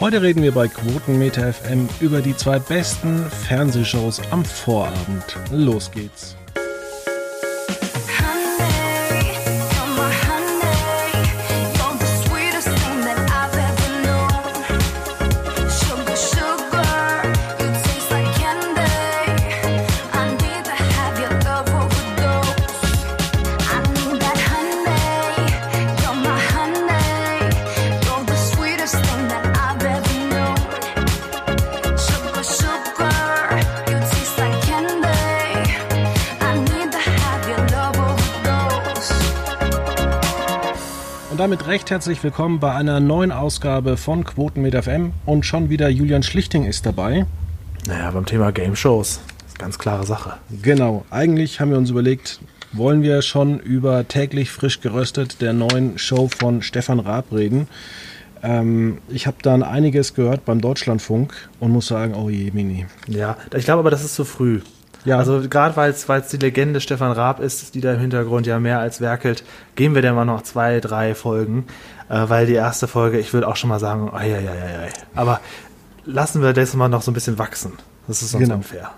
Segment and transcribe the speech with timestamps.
[0.00, 5.38] Heute reden wir bei Quotenmeter FM über die zwei besten Fernsehshows am Vorabend.
[5.52, 6.36] Los geht's.
[41.84, 45.12] Recht herzlich willkommen bei einer neuen Ausgabe von Quotenmeter FM.
[45.26, 47.26] Und schon wieder Julian Schlichting ist dabei.
[47.86, 49.20] Naja, beim Thema Game Shows.
[49.58, 50.38] Ganz klare Sache.
[50.62, 51.04] Genau.
[51.10, 52.40] Eigentlich haben wir uns überlegt,
[52.72, 57.68] wollen wir schon über täglich frisch geröstet der neuen Show von Stefan Raab reden.
[58.42, 62.86] Ähm, ich habe dann einiges gehört beim Deutschlandfunk und muss sagen, oh je, Mini.
[63.08, 64.62] Ja, ich glaube aber, das ist zu früh.
[65.04, 65.18] Ja.
[65.18, 68.78] Also gerade weil es die Legende Stefan Raab ist, die da im Hintergrund ja mehr
[68.78, 71.66] als werkelt, geben wir dem mal noch zwei, drei Folgen,
[72.08, 74.88] äh, weil die erste Folge, ich würde auch schon mal sagen, ai, ai, ai, ai.
[75.14, 75.40] aber
[76.04, 77.72] lassen wir das mal noch so ein bisschen wachsen.
[78.06, 78.56] Das ist sonst genau.
[78.56, 78.90] unfair.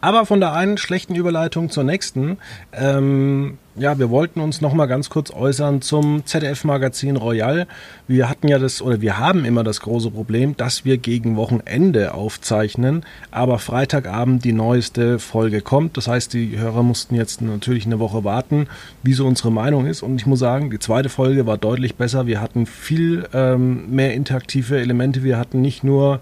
[0.00, 2.38] Aber von der einen schlechten Überleitung zur nächsten.
[2.72, 7.66] Ähm, ja, wir wollten uns noch mal ganz kurz äußern zum ZDF-Magazin Royal.
[8.06, 12.12] Wir hatten ja das, oder wir haben immer das große Problem, dass wir gegen Wochenende
[12.12, 15.96] aufzeichnen, aber Freitagabend die neueste Folge kommt.
[15.96, 18.66] Das heißt, die Hörer mussten jetzt natürlich eine Woche warten,
[19.02, 20.02] wie so unsere Meinung ist.
[20.02, 22.26] Und ich muss sagen, die zweite Folge war deutlich besser.
[22.26, 25.22] Wir hatten viel ähm, mehr interaktive Elemente.
[25.22, 26.20] Wir hatten nicht nur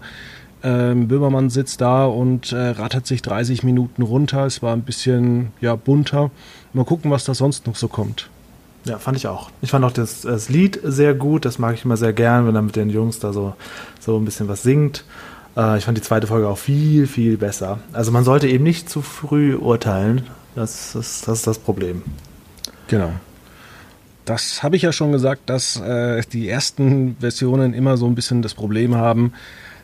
[0.63, 4.45] ähm, Böhmermann sitzt da und äh, rattert sich 30 Minuten runter.
[4.45, 6.31] Es war ein bisschen ja, bunter.
[6.73, 8.29] Mal gucken, was da sonst noch so kommt.
[8.85, 9.51] Ja, fand ich auch.
[9.61, 11.45] Ich fand auch das, das Lied sehr gut.
[11.45, 13.53] Das mag ich immer sehr gern, wenn er mit den Jungs da so,
[13.99, 15.03] so ein bisschen was singt.
[15.55, 17.79] Äh, ich fand die zweite Folge auch viel, viel besser.
[17.93, 20.23] Also man sollte eben nicht zu früh urteilen.
[20.55, 22.01] Das ist das, ist das Problem.
[22.87, 23.11] Genau.
[24.25, 28.41] Das habe ich ja schon gesagt, dass äh, die ersten Versionen immer so ein bisschen
[28.41, 29.33] das Problem haben,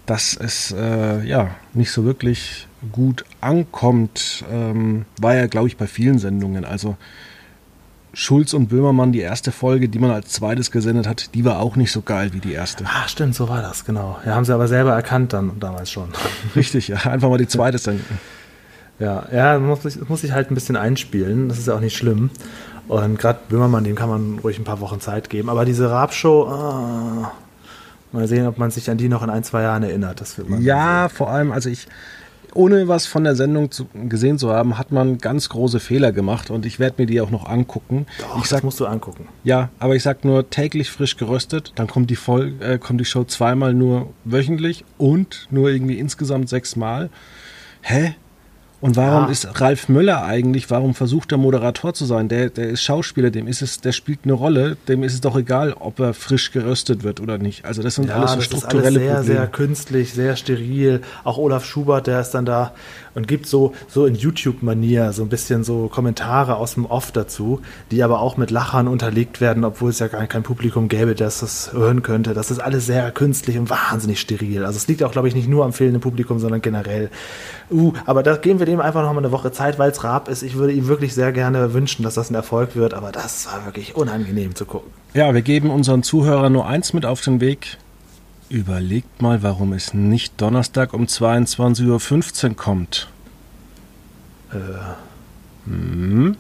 [0.07, 5.85] dass es äh, ja nicht so wirklich gut ankommt, ähm, war ja, glaube ich, bei
[5.85, 6.66] vielen Sendungen.
[6.66, 6.97] Also
[8.13, 11.75] Schulz und Böhmermann, die erste Folge, die man als zweites gesendet hat, die war auch
[11.75, 12.85] nicht so geil wie die erste.
[12.85, 14.18] Ah, stimmt, so war das, genau.
[14.25, 16.09] Ja, haben sie aber selber erkannt dann damals schon.
[16.56, 18.19] Richtig, ja, einfach mal die zweite senden.
[18.97, 21.95] Ja, ja, muss ich, muss ich halt ein bisschen einspielen, das ist ja auch nicht
[21.95, 22.31] schlimm.
[22.88, 25.50] Und gerade Böhmermann, dem kann man ruhig ein paar Wochen Zeit geben.
[25.50, 27.31] Aber diese Raab-Show, ah,
[28.12, 30.22] Mal sehen, ob man sich an die noch in ein, zwei Jahren erinnert.
[30.22, 31.88] Das wird man ja, vor allem, also ich,
[32.53, 36.50] ohne was von der Sendung zu, gesehen zu haben, hat man ganz große Fehler gemacht
[36.50, 38.07] und ich werde mir die auch noch angucken.
[38.19, 39.28] Doch, ich sag, das musst du angucken.
[39.44, 43.06] Ja, aber ich sag nur täglich frisch geröstet, dann kommt die, Folge, äh, kommt die
[43.06, 47.09] Show zweimal nur wöchentlich und nur irgendwie insgesamt sechsmal.
[47.81, 48.16] Hä?
[48.79, 49.31] Und warum ja.
[49.31, 52.27] ist Ralf Möller eigentlich, warum versucht er Moderator zu sein?
[52.29, 55.35] Der, der ist Schauspieler, dem ist es, der spielt eine Rolle, dem ist es doch
[55.35, 57.65] egal, ob er frisch geröstet wird oder nicht.
[57.65, 59.39] Also das sind ja, alles so strukturelle das ist alles sehr, Probleme.
[59.39, 61.01] sehr künstlich, sehr steril.
[61.23, 62.73] Auch Olaf Schubert, der ist dann da
[63.15, 67.61] und gibt so, so in YouTube-Manier so ein bisschen so Kommentare aus dem Off dazu,
[67.89, 71.39] die aber auch mit Lachern unterlegt werden, obwohl es ja gar kein Publikum gäbe, das
[71.39, 72.35] das hören könnte.
[72.35, 74.65] Das ist alles sehr künstlich und wahnsinnig steril.
[74.65, 77.09] Also es liegt auch, glaube ich, nicht nur am fehlenden Publikum, sondern generell.
[77.71, 80.28] Uh, aber da geben wir dem einfach noch mal eine Woche Zeit, weil es Raab
[80.28, 80.44] ist.
[80.44, 83.66] Ich würde ihm wirklich sehr gerne wünschen, dass das ein Erfolg wird, aber das war
[83.66, 84.91] wirklich unangenehm zu gucken.
[85.13, 87.77] Ja, wir geben unseren Zuhörern nur eins mit auf den Weg.
[88.50, 93.07] Überlegt mal, warum es nicht Donnerstag um 22.15 Uhr kommt.
[94.51, 94.56] Äh.
[95.66, 96.38] Hm?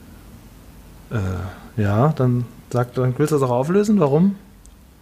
[1.11, 3.99] Äh, ja, dann sag, dann willst du das auch auflösen.
[3.99, 4.35] Warum?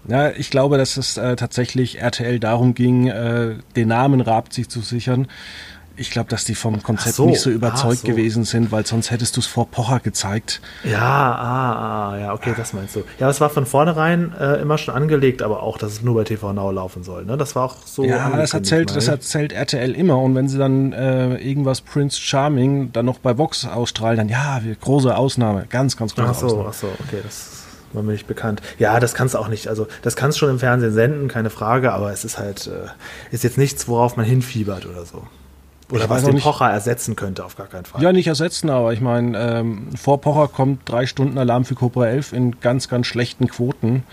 [0.08, 4.70] Ja, ich glaube, dass es äh, tatsächlich RTL darum ging, äh, den Namen Raab sich
[4.70, 5.28] zu sichern.
[5.98, 8.08] Ich glaube, dass die vom Konzept so, nicht so überzeugt so.
[8.08, 10.62] gewesen sind, weil sonst hättest du es vor Pocher gezeigt.
[10.84, 13.04] Ja, ah, ah, ja, okay, das meinst du.
[13.20, 16.24] Ja, es war von vornherein äh, immer schon angelegt, aber auch, dass es nur bei
[16.24, 17.26] TV Now laufen soll.
[17.26, 17.38] Ne?
[17.38, 18.04] Das war auch so.
[18.04, 20.18] Ja, das erzählt, das erzählt RTL immer.
[20.20, 24.62] Und wenn sie dann äh, irgendwas Prince Charming dann noch bei Vox ausstrahlen, dann ja,
[24.82, 26.66] große Ausnahme, ganz, ganz große ach so, Ausnahme.
[26.70, 27.66] Ach so, okay, das
[27.96, 28.62] war mir nicht bekannt.
[28.78, 29.68] Ja, das kannst du auch nicht.
[29.68, 32.88] Also, das kannst du schon im Fernsehen senden, keine Frage, aber es ist halt, äh,
[33.32, 35.24] ist jetzt nichts, worauf man hinfiebert oder so.
[35.92, 38.02] Oder was den Pocher ersetzen könnte, auf gar keinen Fall.
[38.02, 42.08] Ja, nicht ersetzen, aber ich meine, ähm, vor Pocher kommt drei Stunden Alarm für Cobra
[42.08, 44.04] 11 in ganz, ganz schlechten Quoten.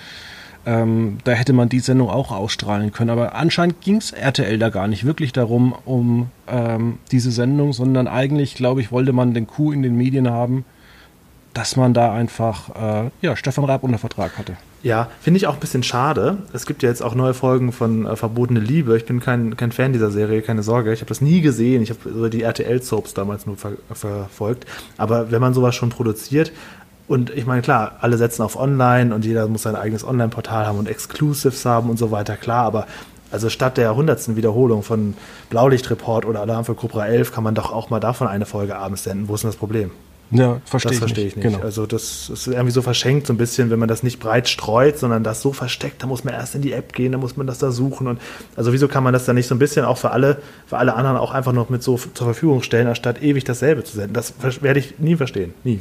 [0.65, 3.11] Ähm, da hätte man die Sendung auch ausstrahlen können.
[3.11, 8.07] Aber anscheinend ging es RTL da gar nicht wirklich darum, um ähm, diese Sendung, sondern
[8.07, 10.65] eigentlich, glaube ich, wollte man den Coup in den Medien haben.
[11.55, 12.71] Dass man da einfach
[13.05, 14.57] äh, ja, Stefan Raab unter Vertrag hatte.
[14.83, 16.39] Ja, finde ich auch ein bisschen schade.
[16.53, 18.97] Es gibt ja jetzt auch neue Folgen von äh, Verbotene Liebe.
[18.97, 20.93] Ich bin kein, kein Fan dieser Serie, keine Sorge.
[20.93, 21.83] Ich habe das nie gesehen.
[21.83, 24.67] Ich habe so die RTL-Soaps damals nur ver verfolgt.
[24.97, 26.53] Aber wenn man sowas schon produziert,
[27.09, 30.79] und ich meine, klar, alle setzen auf Online und jeder muss sein eigenes Online-Portal haben
[30.79, 32.87] und Exclusives haben und so weiter, klar, aber
[33.31, 35.15] also statt der hundertsten Wiederholung von
[35.51, 39.05] Blaulichtreport oder Alarm für Cobra 11 kann man doch auch mal davon eine Folge abends
[39.05, 39.29] senden.
[39.29, 39.91] Wo ist denn das Problem?
[40.33, 41.37] Ja, verstehe das ich verstehe nicht.
[41.37, 41.53] ich nicht.
[41.53, 41.65] Genau.
[41.65, 44.99] Also das ist irgendwie so verschenkt so ein bisschen, wenn man das nicht breit streut,
[44.99, 47.47] sondern das so versteckt, da muss man erst in die App gehen, da muss man
[47.47, 48.21] das da suchen und
[48.57, 50.95] also wieso kann man das dann nicht so ein bisschen auch für alle, für alle
[50.95, 54.15] anderen auch einfach noch mit so zur Verfügung stellen, anstatt ewig dasselbe zu senden?
[54.15, 55.81] Das werde ich nie verstehen, nie.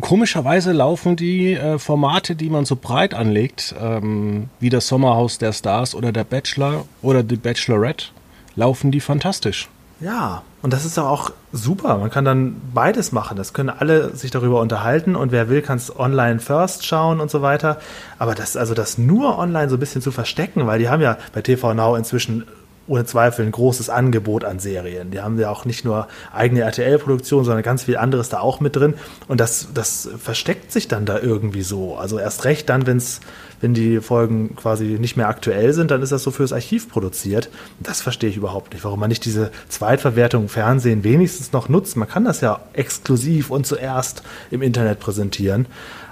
[0.00, 5.52] Komischerweise laufen die äh, Formate, die man so breit anlegt, ähm, wie das Sommerhaus der
[5.52, 8.06] Stars oder der Bachelor oder die Bachelorette,
[8.54, 9.68] laufen die fantastisch.
[10.00, 11.98] Ja, und das ist doch auch super.
[11.98, 13.36] Man kann dann beides machen.
[13.36, 17.30] Das können alle sich darüber unterhalten und wer will, kann es online first schauen und
[17.30, 17.78] so weiter.
[18.18, 21.16] Aber das, also das nur online so ein bisschen zu verstecken, weil die haben ja
[21.32, 22.44] bei TV Now inzwischen
[22.88, 25.10] ohne Zweifel ein großes Angebot an Serien.
[25.10, 28.74] Die haben ja auch nicht nur eigene RTL-Produktion, sondern ganz viel anderes da auch mit
[28.74, 28.94] drin.
[29.28, 31.96] Und das, das versteckt sich dann da irgendwie so.
[31.96, 33.20] Also erst recht dann, wenn's,
[33.60, 37.50] wenn die Folgen quasi nicht mehr aktuell sind, dann ist das so fürs Archiv produziert.
[37.80, 41.96] Das verstehe ich überhaupt nicht, warum man nicht diese Zweitverwertung im Fernsehen wenigstens noch nutzt.
[41.96, 45.66] Man kann das ja exklusiv und zuerst im Internet präsentieren.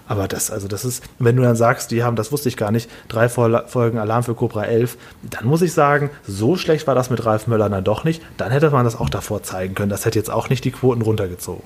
[0.09, 2.71] Aber das, also das ist, wenn du dann sagst, die haben, das wusste ich gar
[2.71, 7.11] nicht, drei Folgen Alarm für Cobra 11, dann muss ich sagen, so schlecht war das
[7.11, 8.23] mit Ralf Möller dann doch nicht.
[8.37, 9.91] Dann hätte man das auch davor zeigen können.
[9.91, 11.65] Das hätte jetzt auch nicht die Quoten runtergezogen.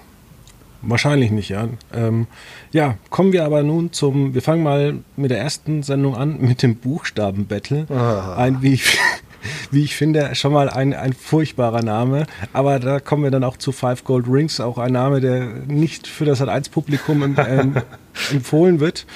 [0.83, 1.69] Wahrscheinlich nicht, ja.
[1.93, 2.27] Ähm,
[2.73, 6.63] ja, kommen wir aber nun zum, wir fangen mal mit der ersten Sendung an, mit
[6.63, 7.87] dem Buchstabenbattle.
[7.91, 8.37] Ah.
[8.37, 8.99] Ein, wie ich,
[9.71, 12.27] wie ich finde, schon mal ein, ein furchtbarer Name.
[12.55, 16.07] Aber da kommen wir dann auch zu Five Gold Rings, auch ein Name, der nicht
[16.07, 17.75] für das Sat1-Publikum ähm, ähm,
[18.31, 19.07] empfohlen wird.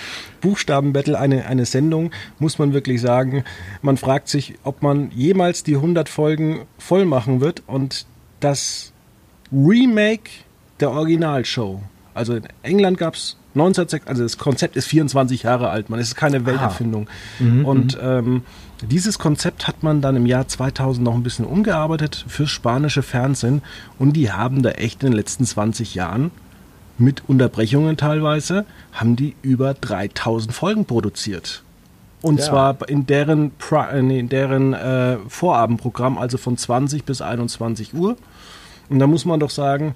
[0.42, 3.42] Buchstabenbattle, eine, eine Sendung, muss man wirklich sagen.
[3.80, 8.04] Man fragt sich, ob man jemals die 100 Folgen voll machen wird und
[8.40, 8.92] das
[9.50, 10.43] Remake
[10.80, 11.82] der Originalshow.
[12.14, 16.08] Also in England gab es 1906, also das Konzept ist 24 Jahre alt, man, es
[16.08, 17.08] ist keine Welterfindung.
[17.38, 18.42] Mhm, und ähm,
[18.82, 23.62] dieses Konzept hat man dann im Jahr 2000 noch ein bisschen umgearbeitet fürs spanische Fernsehen
[23.98, 26.30] und die haben da echt in den letzten 20 Jahren
[26.98, 31.62] mit Unterbrechungen teilweise, haben die über 3000 Folgen produziert.
[32.22, 32.46] Und Ja.
[32.46, 38.16] zwar in deren, äh, in deren äh, Vorabendprogramm, also von 20 bis 21 Uhr.
[38.88, 39.94] Und da muss man doch sagen,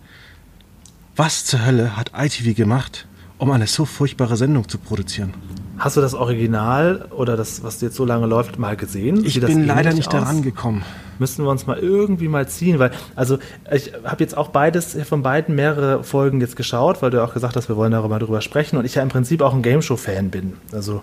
[1.18, 3.06] was zur Hölle hat ITV gemacht,
[3.38, 5.34] um eine so furchtbare Sendung zu produzieren?
[5.76, 9.24] Hast du das Original oder das, was jetzt so lange läuft, mal gesehen?
[9.24, 10.14] Ich bin leider nicht aus?
[10.14, 10.84] daran gekommen.
[11.18, 13.38] Müssten wir uns mal irgendwie mal ziehen, weil, also
[13.72, 17.56] ich habe jetzt auch beides, von beiden mehrere Folgen jetzt geschaut, weil du auch gesagt
[17.56, 20.54] hast, wir wollen darüber drüber sprechen und ich ja im Prinzip auch ein Gameshow-Fan bin.
[20.72, 21.02] Also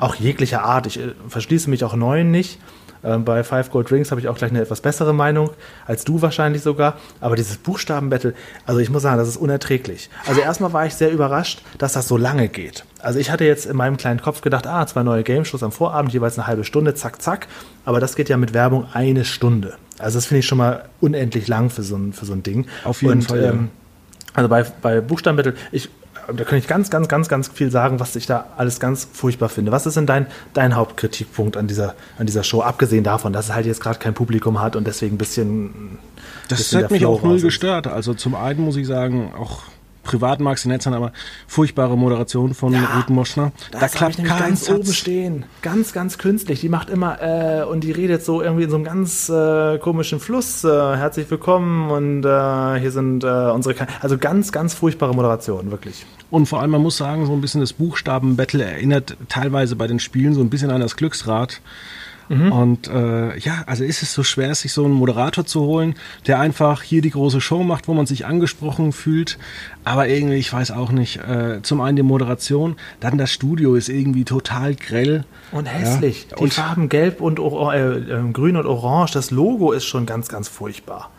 [0.00, 0.88] auch jeglicher Art.
[0.88, 2.58] Ich äh, verschließe mich auch neuen nicht.
[3.04, 5.50] Ähm, bei Five Gold Rings habe ich auch gleich eine etwas bessere Meinung,
[5.86, 6.98] als du wahrscheinlich sogar.
[7.20, 8.34] Aber dieses Buchstabenbattle,
[8.66, 10.10] also ich muss sagen, das ist unerträglich.
[10.26, 12.84] Also erstmal war ich sehr überrascht, dass das so lange geht.
[13.00, 16.12] Also ich hatte jetzt in meinem kleinen Kopf gedacht, ah, zwei neue Game-Shows am Vorabend,
[16.12, 17.48] jeweils eine halbe Stunde, zack, zack.
[17.84, 19.74] Aber das geht ja mit Werbung eine Stunde.
[19.98, 22.66] Also das finde ich schon mal unendlich lang für so ein, für so ein Ding.
[22.84, 23.50] Auf jeden Und, Fall, ja.
[23.50, 23.70] Ähm,
[24.34, 25.90] also bei, bei Buchstabenbattle, ich,
[26.26, 29.48] da kann ich ganz, ganz, ganz, ganz viel sagen, was ich da alles ganz furchtbar
[29.48, 29.72] finde.
[29.72, 33.54] Was ist denn dein, dein Hauptkritikpunkt an dieser, an dieser Show, abgesehen davon, dass es
[33.54, 35.98] halt jetzt gerade kein Publikum hat und deswegen ein bisschen.
[36.48, 37.86] Das bisschen hat mich auch null gestört.
[37.86, 39.62] Also zum einen muss ich sagen, auch
[40.02, 41.12] privat mag es nett sein, aber
[41.46, 43.52] furchtbare Moderation von Ruth Moschner.
[43.70, 44.96] Da klappt kein ganz oben Satz.
[44.96, 45.44] stehen.
[45.62, 46.60] Ganz, ganz künstlich.
[46.60, 50.20] Die macht immer, äh, und die redet so irgendwie in so einem ganz äh, komischen
[50.20, 50.64] Fluss.
[50.64, 53.74] Äh, herzlich willkommen und äh, hier sind äh, unsere.
[53.74, 56.04] Kan also ganz, ganz furchtbare Moderation, wirklich.
[56.30, 59.98] Und vor allem, man muss sagen, so ein bisschen das Buchstabenbattle erinnert teilweise bei den
[59.98, 61.60] Spielen so ein bisschen an das Glücksrad.
[62.32, 65.96] Und äh, ja, also ist es so schwer, sich so einen Moderator zu holen,
[66.26, 69.38] der einfach hier die große Show macht, wo man sich angesprochen fühlt.
[69.84, 73.90] Aber irgendwie, ich weiß auch nicht, äh, zum einen die Moderation, dann das Studio ist
[73.90, 75.24] irgendwie total grell.
[75.50, 76.26] Und hässlich.
[76.30, 76.36] Ja.
[76.38, 80.28] Die Und- Farben gelb und äh, äh, grün und orange, das Logo ist schon ganz,
[80.28, 81.10] ganz furchtbar.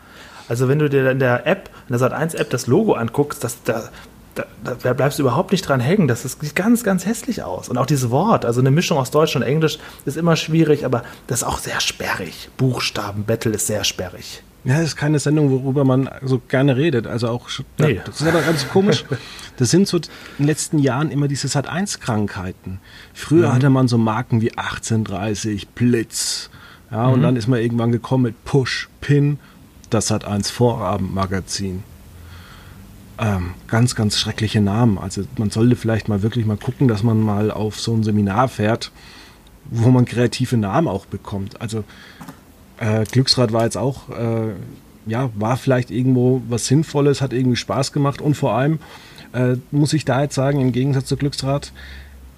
[0.48, 3.88] Also wenn du dir in der App, in der Sat1-App das Logo anguckst, das, da,
[4.34, 4.44] da,
[4.82, 6.08] da bleibst du überhaupt nicht dran hängen.
[6.08, 7.68] Das sieht ganz, ganz hässlich aus.
[7.68, 11.02] Und auch dieses Wort, also eine Mischung aus Deutsch und Englisch, ist immer schwierig, aber
[11.26, 12.48] das ist auch sehr sperrig.
[12.56, 14.42] Buchstaben-Battle ist sehr sperrig.
[14.64, 17.06] Ja, das ist keine Sendung, worüber man so gerne redet.
[17.06, 17.48] Also auch,
[17.78, 18.00] Nee.
[18.04, 19.04] das ist aber ganz komisch.
[19.56, 20.02] Das sind so in
[20.40, 22.80] den letzten Jahren immer diese Sat1-Krankheiten.
[23.12, 26.50] Früher hatte man so Marken wie 1830, Blitz.
[26.90, 29.38] Ja, und dann ist man irgendwann gekommen mit Push, Pin,
[29.90, 31.84] das Sat1 Vorabendmagazin.
[33.18, 34.98] Ähm, ganz, ganz schreckliche Namen.
[34.98, 38.48] Also man sollte vielleicht mal wirklich mal gucken, dass man mal auf so ein Seminar
[38.48, 38.90] fährt,
[39.70, 41.60] wo man kreative Namen auch bekommt.
[41.60, 41.84] Also
[42.78, 44.52] äh, Glücksrad war jetzt auch, äh,
[45.06, 48.78] ja, war vielleicht irgendwo was Sinnvolles, hat irgendwie Spaß gemacht und vor allem
[49.32, 51.72] äh, muss ich da jetzt sagen, im Gegensatz zu Glücksrad,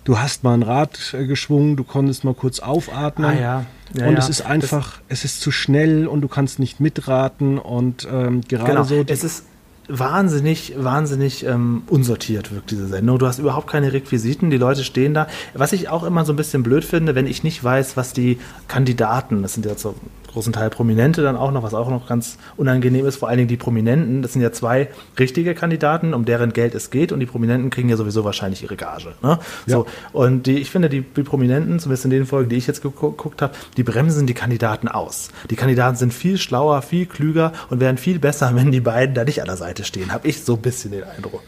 [0.04, 3.30] du hast mal ein Rad äh, geschwungen, du konntest mal kurz aufatmen.
[3.30, 3.66] Ah, ja.
[3.94, 4.18] Ja, und ja.
[4.18, 8.40] es ist einfach, das es ist zu schnell und du kannst nicht mitraten und ähm,
[8.40, 8.82] gerade genau.
[8.82, 9.04] so.
[9.06, 9.44] Es ist
[9.88, 13.18] wahnsinnig, wahnsinnig ähm, unsortiert wirkt diese Sendung.
[13.18, 15.26] Du hast überhaupt keine Requisiten, die Leute stehen da.
[15.54, 18.38] Was ich auch immer so ein bisschen blöd finde, wenn ich nicht weiß, was die
[18.68, 19.94] Kandidaten, das sind ja so
[20.36, 23.48] großen Teil Prominente dann auch noch, was auch noch ganz unangenehm ist, vor allen Dingen
[23.48, 24.20] die Prominenten.
[24.20, 27.88] Das sind ja zwei richtige Kandidaten, um deren Geld es geht und die Prominenten kriegen
[27.88, 29.14] ja sowieso wahrscheinlich ihre Gage.
[29.22, 29.38] Ne?
[29.64, 29.76] Ja.
[29.76, 32.82] So, und die, ich finde, die, die Prominenten, zumindest in den Folgen, die ich jetzt
[32.82, 35.30] geguckt habe, die bremsen die Kandidaten aus.
[35.48, 39.24] Die Kandidaten sind viel schlauer, viel klüger und wären viel besser, wenn die beiden da
[39.24, 41.40] nicht an der Seite stehen, habe ich so ein bisschen den Eindruck.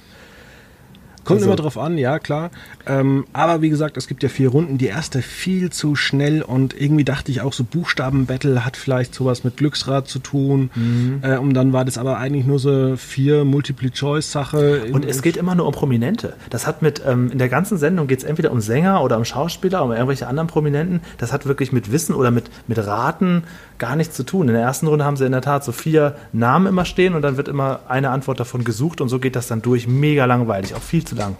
[1.29, 2.51] Kommt also, immer drauf an, ja klar.
[2.87, 4.79] Ähm, aber wie gesagt, es gibt ja vier Runden.
[4.79, 9.45] Die erste viel zu schnell und irgendwie dachte ich auch, so Buchstabenbattle hat vielleicht sowas
[9.45, 10.71] mit Glücksrad zu tun.
[10.75, 11.19] Mhm.
[11.21, 14.87] Äh, und dann war das aber eigentlich nur so vier Multiple-Choice-Sache.
[14.91, 16.33] Und es geht immer nur um Prominente.
[16.49, 19.27] Das hat mit, ähm, in der ganzen Sendung geht es entweder um Sänger oder um
[19.27, 21.03] Schauspieler, um irgendwelche anderen Prominenten.
[21.19, 23.43] Das hat wirklich mit Wissen oder mit, mit Raten
[23.79, 24.49] gar nichts zu tun.
[24.49, 27.23] In der ersten Runde haben sie in der Tat so vier Namen immer stehen und
[27.23, 29.87] dann wird immer eine Antwort davon gesucht und so geht das dann durch.
[29.87, 31.37] Mega langweilig, auch viel zu lang.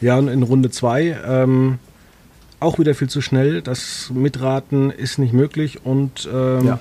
[0.00, 1.78] Ja, und in Runde 2 ähm,
[2.60, 3.62] auch wieder viel zu schnell.
[3.62, 6.78] Das Mitraten ist nicht möglich und ähm, ja.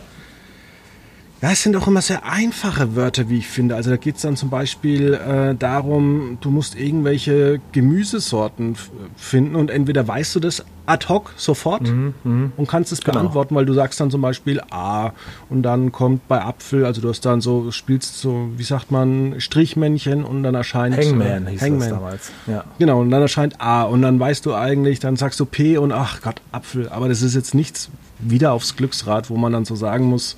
[1.43, 3.75] Ja, es sind auch immer sehr einfache Wörter, wie ich finde.
[3.75, 8.77] Also da geht es dann zum Beispiel äh, darum, du musst irgendwelche Gemüsesorten
[9.17, 12.51] finden und entweder weißt du das ad hoc sofort mhm, mh.
[12.55, 13.19] und kannst es genau.
[13.19, 15.11] beantworten, weil du sagst dann zum Beispiel A
[15.49, 19.41] und dann kommt bei Apfel, also du hast dann so, spielst so, wie sagt man,
[19.41, 21.79] Strichmännchen und dann erscheint Hangman, äh, hieß Hangman.
[21.79, 22.31] das damals.
[22.47, 22.63] Ja.
[22.79, 25.91] Genau, und dann erscheint A und dann weißt du eigentlich, dann sagst du P und
[25.91, 26.87] ach Gott, Apfel.
[26.87, 30.37] Aber das ist jetzt nichts wieder aufs Glücksrad, wo man dann so sagen muss,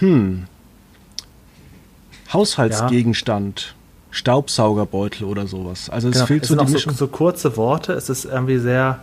[0.00, 0.44] hm.
[2.32, 3.60] Haushaltsgegenstand.
[3.60, 3.76] Ja.
[4.16, 5.90] Staubsaugerbeutel oder sowas.
[5.90, 6.26] Also es genau.
[6.26, 7.92] fehlt es so sind die auch so, so, kurze Worte.
[7.92, 9.00] Es ist irgendwie sehr,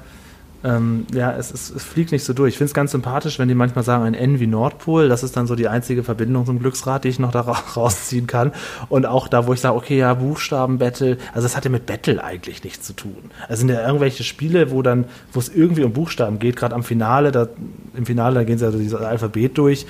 [0.63, 2.53] ähm, ja, es, ist, es, fliegt nicht so durch.
[2.53, 5.09] Ich finde es ganz sympathisch, wenn die manchmal sagen, ein N wie Nordpol.
[5.09, 7.41] Das ist dann so die einzige Verbindung zum Glücksrad, die ich noch da
[7.75, 8.53] rausziehen kann.
[8.89, 11.17] Und auch da, wo ich sage, okay, ja, Buchstabenbattle.
[11.33, 13.29] Also das hat ja mit Battle eigentlich nichts zu tun.
[13.49, 16.83] Es sind ja irgendwelche Spiele, wo dann, wo es irgendwie um Buchstaben geht, gerade am
[16.83, 17.49] Finale, da,
[17.93, 19.85] im Finale, da gehen sie also dieses Alphabet durch.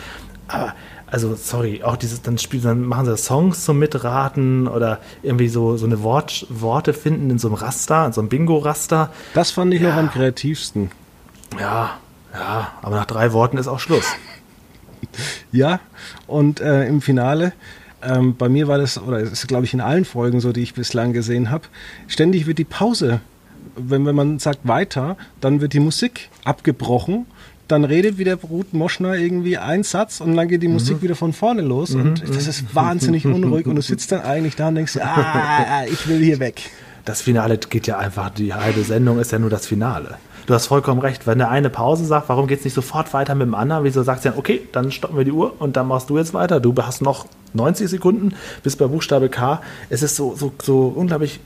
[0.49, 0.73] Aber
[1.13, 5.77] also sorry, auch dieses, dann spielen, dann machen sie Songs zum Mitraten oder irgendwie so,
[5.77, 9.11] so eine Wort, Worte finden in so einem Raster, in so einem Bingo-Raster.
[9.35, 9.89] Das fand ich ja.
[9.89, 10.89] noch am kreativsten.
[11.59, 11.99] Ja,
[12.33, 14.07] ja, aber nach drei Worten ist auch Schluss.
[15.51, 15.79] ja,
[16.25, 17.53] und äh, im Finale,
[18.01, 20.63] ähm, bei mir war das, oder es ist glaube ich in allen Folgen so, die
[20.63, 21.65] ich bislang gesehen habe,
[22.07, 23.21] ständig wird die Pause
[23.75, 27.25] wenn, wenn man sagt weiter, dann wird die Musik abgebrochen
[27.67, 31.01] dann redet wieder Ruth Moschner irgendwie einen Satz und dann geht die Musik mhm.
[31.01, 32.01] wieder von vorne los mhm.
[32.01, 36.07] und das ist wahnsinnig unruhig und du sitzt dann eigentlich da und denkst, ah, ich
[36.07, 36.69] will hier weg.
[37.05, 40.17] Das Finale geht ja einfach, die halbe Sendung ist ja nur das Finale.
[40.45, 41.25] Du hast vollkommen recht.
[41.25, 43.85] Wenn der eine Pause sagt, warum geht es nicht sofort weiter mit dem anderen?
[43.85, 46.33] Wieso sagst du dann, okay, dann stoppen wir die Uhr und dann machst du jetzt
[46.33, 46.59] weiter.
[46.59, 49.61] Du hast noch 90 Sekunden bis bei Buchstabe K.
[49.89, 51.39] Es ist so, so, so unglaublich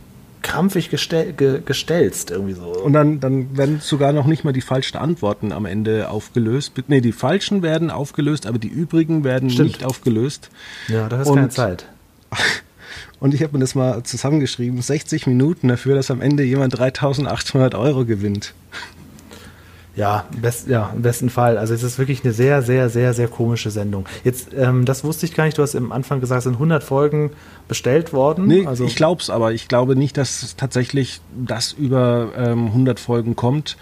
[0.48, 2.68] krampfig gestell, ge, gestelzt irgendwie so.
[2.68, 6.72] Und dann, dann werden sogar noch nicht mal die falschen Antworten am Ende aufgelöst.
[6.88, 9.68] Nee, die falschen werden aufgelöst, aber die übrigen werden Stimmt.
[9.68, 10.50] nicht aufgelöst.
[10.88, 11.86] Ja, das ist keine Zeit.
[13.20, 17.74] Und ich habe mir das mal zusammengeschrieben, 60 Minuten dafür, dass am Ende jemand 3800
[17.76, 18.54] Euro gewinnt.
[19.98, 21.58] Ja, best, ja, im besten Fall.
[21.58, 24.06] Also es ist wirklich eine sehr, sehr, sehr, sehr komische Sendung.
[24.24, 25.58] Jetzt, ähm, das wusste ich gar nicht.
[25.58, 27.32] Du hast am Anfang gesagt, es sind 100 Folgen
[27.68, 28.46] bestellt worden.
[28.46, 29.54] Nee, also ich glaube es aber.
[29.54, 33.76] Ich glaube nicht, dass tatsächlich das über ähm, 100 Folgen kommt.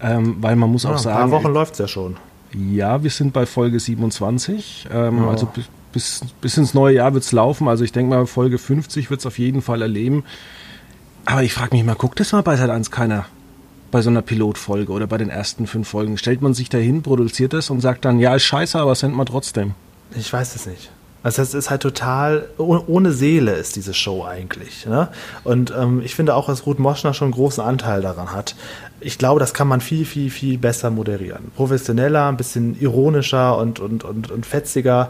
[0.00, 1.24] Ähm, weil man muss ja, auch sagen...
[1.24, 2.16] Ein paar Wochen läuft es ja schon.
[2.54, 4.88] Ja, wir sind bei Folge 27.
[4.90, 5.28] Ähm, ja.
[5.28, 5.48] Also
[5.92, 7.68] bis, bis ins neue Jahr wird es laufen.
[7.68, 10.24] Also ich denke mal, Folge 50 wird es auf jeden Fall erleben.
[11.26, 13.26] Aber ich frage mich mal, guckt das mal bei Sat 1 keiner?
[13.94, 16.18] Bei so einer Pilotfolge oder bei den ersten fünf Folgen?
[16.18, 19.26] Stellt man sich dahin, produziert das und sagt dann, ja, ist scheiße, aber sendet man
[19.26, 19.74] trotzdem?
[20.16, 20.90] Ich weiß es nicht.
[21.22, 24.84] Also es ist halt total, ohne Seele ist diese Show eigentlich.
[24.86, 25.10] Ne?
[25.44, 28.56] Und ähm, ich finde auch, dass Ruth Moschner schon einen großen Anteil daran hat.
[28.98, 31.52] Ich glaube, das kann man viel, viel, viel besser moderieren.
[31.54, 35.08] Professioneller, ein bisschen ironischer und, und, und, und fetziger.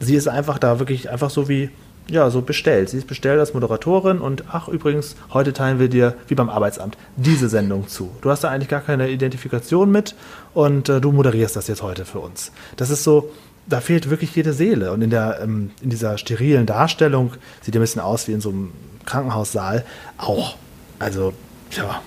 [0.00, 1.70] Sie ist einfach da wirklich einfach so wie
[2.08, 2.90] ja, so bestellt.
[2.90, 6.98] Sie ist bestellt als Moderatorin und ach, übrigens, heute teilen wir dir, wie beim Arbeitsamt,
[7.16, 8.10] diese Sendung zu.
[8.20, 10.14] Du hast da eigentlich gar keine Identifikation mit
[10.52, 12.52] und äh, du moderierst das jetzt heute für uns.
[12.76, 13.30] Das ist so,
[13.66, 14.92] da fehlt wirklich jede Seele.
[14.92, 17.32] Und in, der, ähm, in dieser sterilen Darstellung
[17.62, 18.72] sieht ein bisschen aus wie in so einem
[19.06, 19.84] Krankenhaussaal
[20.18, 20.56] auch.
[20.98, 21.32] Also,
[21.70, 22.02] ja,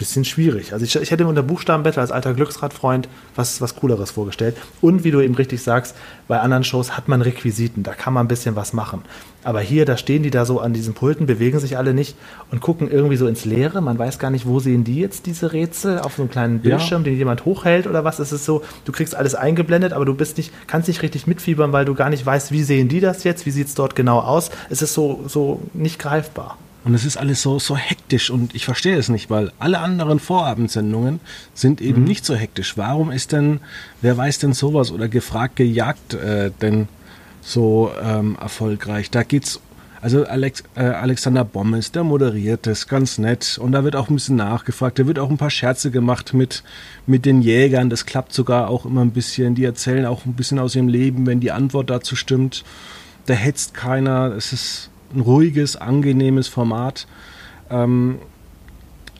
[0.00, 0.72] bisschen schwierig.
[0.72, 4.56] Also ich, ich hätte mir unter Buchstabenbattle als alter Glücksradfreund was, was Cooleres vorgestellt.
[4.80, 5.94] Und wie du eben richtig sagst,
[6.26, 9.02] bei anderen Shows hat man Requisiten, da kann man ein bisschen was machen.
[9.44, 12.16] Aber hier, da stehen die da so an diesen Pulten, bewegen sich alle nicht
[12.50, 13.80] und gucken irgendwie so ins Leere.
[13.80, 17.02] Man weiß gar nicht, wo sehen die jetzt diese Rätsel auf so einem kleinen Bildschirm,
[17.02, 17.10] ja.
[17.10, 18.18] den jemand hochhält oder was.
[18.18, 21.72] Es ist so, du kriegst alles eingeblendet, aber du bist nicht, kannst nicht richtig mitfiebern,
[21.72, 24.20] weil du gar nicht weißt, wie sehen die das jetzt, wie sieht es dort genau
[24.20, 24.50] aus.
[24.70, 26.58] Es ist so, so nicht greifbar.
[26.82, 30.18] Und es ist alles so, so hektisch und ich verstehe es nicht, weil alle anderen
[30.18, 31.20] Vorabendsendungen
[31.52, 32.08] sind eben mhm.
[32.08, 32.78] nicht so hektisch.
[32.78, 33.60] Warum ist denn,
[34.00, 36.88] wer weiß denn sowas oder gefragt gejagt äh, denn
[37.42, 39.10] so ähm, erfolgreich?
[39.10, 39.60] Da geht's,
[40.00, 44.14] also Alex, äh, Alexander Bommes, der moderiert das ganz nett und da wird auch ein
[44.14, 46.64] bisschen nachgefragt, da wird auch ein paar Scherze gemacht mit,
[47.06, 50.58] mit den Jägern, das klappt sogar auch immer ein bisschen, die erzählen auch ein bisschen
[50.58, 52.64] aus ihrem Leben, wenn die Antwort dazu stimmt.
[53.26, 57.06] Da hetzt keiner, es ist ein ruhiges, angenehmes Format.
[57.70, 58.18] Ähm,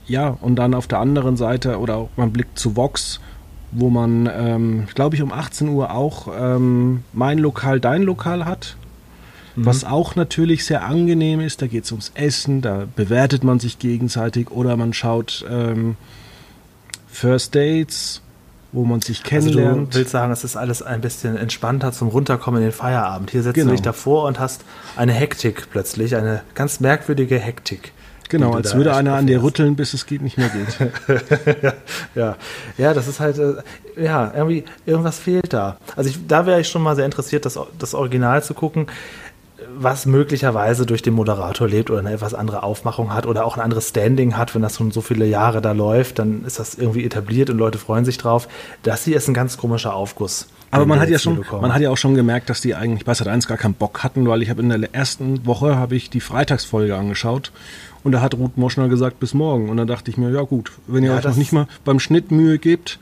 [0.06, 3.20] ja, und dann auf der anderen Seite oder auch man blickt zu Vox,
[3.70, 8.76] wo man, ähm, glaube ich, um 18 Uhr auch ähm, mein Lokal, dein Lokal hat.
[9.54, 9.66] Mhm.
[9.66, 11.62] Was auch natürlich sehr angenehm ist.
[11.62, 15.97] Da geht es ums Essen, da bewertet man sich gegenseitig oder man schaut ähm,
[17.09, 18.23] First Dates
[18.72, 19.78] wo man sich kennenlernt.
[19.78, 23.30] Also du willst sagen, es ist alles ein bisschen entspannter zum Runterkommen in den Feierabend.
[23.30, 23.68] Hier setzt genau.
[23.68, 24.64] du dich davor und hast
[24.96, 27.92] eine Hektik plötzlich, eine ganz merkwürdige Hektik.
[28.28, 31.74] Genau, als würde einer an dir rütteln, bis es geht nicht mehr geht.
[32.14, 32.36] ja,
[32.78, 33.54] ja, das ist halt, äh,
[34.00, 35.78] ja, irgendwie, irgendwas fehlt da.
[35.96, 38.86] Also ich, da wäre ich schon mal sehr interessiert, das, das Original zu gucken
[39.82, 43.62] was möglicherweise durch den Moderator lebt oder eine etwas andere Aufmachung hat oder auch ein
[43.62, 47.04] anderes Standing hat, wenn das schon so viele Jahre da läuft, dann ist das irgendwie
[47.04, 48.46] etabliert und Leute freuen sich drauf.
[48.82, 50.49] Das hier ist ein ganz komischer Aufguss.
[50.70, 53.12] Aber man hat ja schon, man hat ja auch schon gemerkt, dass die eigentlich bei
[53.12, 56.20] Sat1 gar keinen Bock hatten, weil ich habe in der ersten Woche habe ich die
[56.20, 57.50] Freitagsfolge angeschaut
[58.04, 60.72] und da hat Ruth Moschner gesagt bis morgen und dann dachte ich mir, ja gut,
[60.87, 62.99] wenn ihr ja, euch noch nicht mal beim Schnitt Mühe gebt,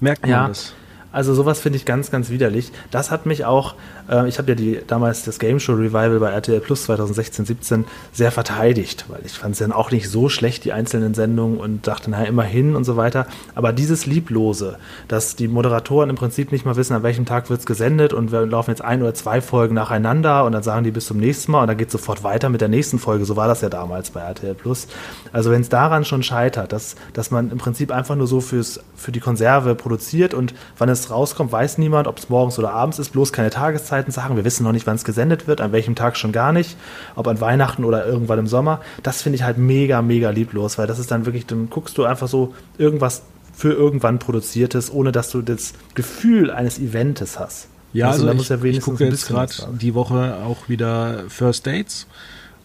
[0.00, 0.74] merkt man ja, das.
[1.12, 2.70] Also sowas finde ich ganz, ganz widerlich.
[2.90, 3.74] Das hat mich auch,
[4.10, 7.84] äh, ich habe ja die, damals das Game Show Revival bei RTL Plus 2016, 17
[8.12, 11.86] sehr verteidigt, weil ich fand es dann auch nicht so schlecht, die einzelnen Sendungen und
[11.86, 13.26] dachte, naja, immerhin und so weiter.
[13.54, 14.76] Aber dieses Lieblose,
[15.08, 18.32] dass die Moderatoren im Prinzip nicht mal wissen, an welchem Tag wird es gesendet und
[18.32, 21.52] wir laufen jetzt ein oder zwei Folgen nacheinander und dann sagen die bis zum nächsten
[21.52, 23.24] Mal und dann geht es sofort weiter mit der nächsten Folge.
[23.24, 24.88] So war das ja damals bei RTL Plus.
[25.32, 28.80] Also wenn es daran schon scheitert, dass, dass man im Prinzip einfach nur so fürs,
[28.96, 32.98] für die Konserve produziert und wann es rauskommt, weiß niemand, ob es morgens oder abends
[32.98, 33.50] ist, bloß keine
[34.00, 34.36] Tageszeiten sagen.
[34.36, 36.76] Wir wissen noch nicht, wann es gesendet wird, an welchem Tag schon gar nicht,
[37.14, 38.80] ob an Weihnachten oder irgendwann im Sommer.
[39.02, 42.04] Das finde ich halt mega, mega lieblos, weil das ist dann wirklich, dann guckst du
[42.04, 43.22] einfach so irgendwas
[43.54, 47.68] für irgendwann produziertes, ohne dass du das Gefühl eines Eventes hast.
[47.92, 52.06] Ja, also, also ich, ja ich gucke jetzt gerade die Woche auch wieder First Dates.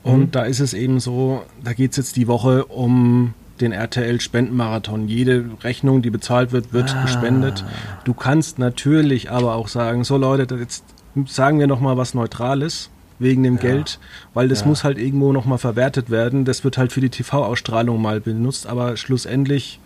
[0.04, 0.32] Und mhm.
[0.32, 5.08] da ist es eben so, da geht es jetzt die Woche um den RTL-Spendenmarathon.
[5.08, 7.02] Jede Rechnung, die bezahlt wird, wird ah.
[7.02, 7.66] gespendet.
[8.04, 10.84] Du kannst natürlich aber auch sagen, so Leute, jetzt
[11.26, 13.62] sagen wir noch mal was Neutrales wegen dem ja.
[13.62, 14.00] Geld,
[14.34, 14.68] weil das ja.
[14.68, 16.46] muss halt irgendwo noch mal verwertet werden.
[16.46, 19.80] Das wird halt für die TV-Ausstrahlung mal benutzt, aber schlussendlich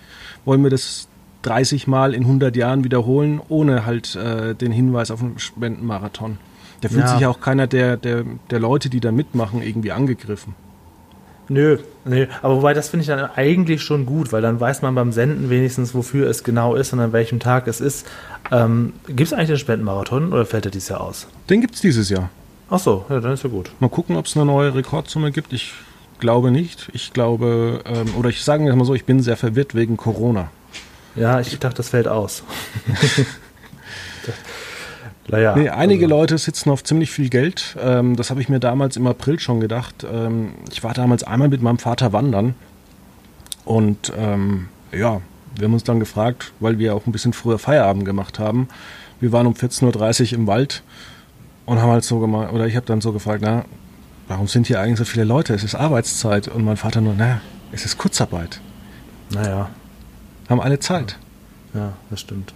[0.45, 1.07] wollen wir das
[1.43, 6.37] 30 Mal in 100 Jahren wiederholen, ohne halt äh, den Hinweis auf einen Spendenmarathon.
[6.81, 7.17] Da fühlt ja.
[7.17, 10.55] sich auch keiner der, der, der Leute, die da mitmachen, irgendwie angegriffen.
[11.49, 11.77] Nö,
[12.09, 12.27] nö.
[12.41, 15.49] Aber wobei, das finde ich dann eigentlich schon gut, weil dann weiß man beim Senden
[15.49, 18.05] wenigstens, wofür es genau ist und an welchem Tag es ist.
[18.51, 21.27] Ähm, gibt es eigentlich den Spendenmarathon oder fällt er dieses Jahr aus?
[21.49, 22.29] Den gibt es dieses Jahr.
[22.69, 23.71] Ach so, ja, dann ist ja gut.
[23.79, 25.53] Mal gucken, ob es eine neue Rekordsumme gibt.
[25.53, 25.73] Ich
[26.19, 26.89] glaube nicht.
[26.93, 30.51] Ich glaube, ähm, oder ich sage mal so, ich bin sehr verwirrt wegen Corona.
[31.15, 32.43] Ja, ich dachte, das fällt aus.
[35.29, 36.15] Naja, nee, einige also.
[36.15, 37.77] Leute sitzen auf ziemlich viel Geld.
[37.79, 40.05] Ähm, das habe ich mir damals im April schon gedacht.
[40.11, 42.55] Ähm, ich war damals einmal mit meinem Vater wandern.
[43.65, 45.21] Und ähm, ja,
[45.55, 48.67] wir haben uns dann gefragt, weil wir auch ein bisschen früher Feierabend gemacht haben.
[49.19, 50.83] Wir waren um 14.30 Uhr im Wald
[51.65, 53.65] und haben halt so gemacht, oder ich habe dann so gefragt, na,
[54.27, 55.53] warum sind hier eigentlich so viele Leute?
[55.53, 56.47] Es ist Arbeitszeit.
[56.47, 58.59] Und mein Vater nur, na, es ist Kurzarbeit.
[59.31, 59.69] Naja.
[60.49, 61.17] Haben alle Zeit.
[61.75, 62.53] Ja, das stimmt.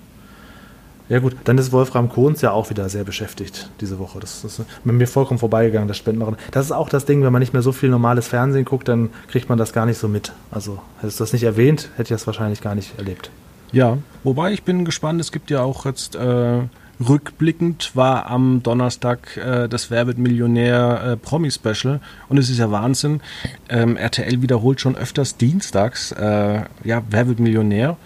[1.09, 4.19] Ja gut, dann ist Wolfram Kohns ja auch wieder sehr beschäftigt diese Woche.
[4.19, 6.37] Das ist mit mir vollkommen vorbeigegangen, das Spendenmachen.
[6.51, 9.09] Das ist auch das Ding, wenn man nicht mehr so viel normales Fernsehen guckt, dann
[9.27, 10.31] kriegt man das gar nicht so mit.
[10.49, 13.31] Also hättest du das nicht erwähnt, hätte ich das wahrscheinlich gar nicht erlebt.
[13.71, 16.61] Ja, wobei ich bin gespannt, es gibt ja auch jetzt äh,
[17.07, 23.21] rückblickend war am Donnerstag äh, das Wer Millionär äh, Promi-Special und es ist ja Wahnsinn.
[23.69, 27.97] Ähm, RTL wiederholt schon öfters dienstags, äh, ja, Wer Millionär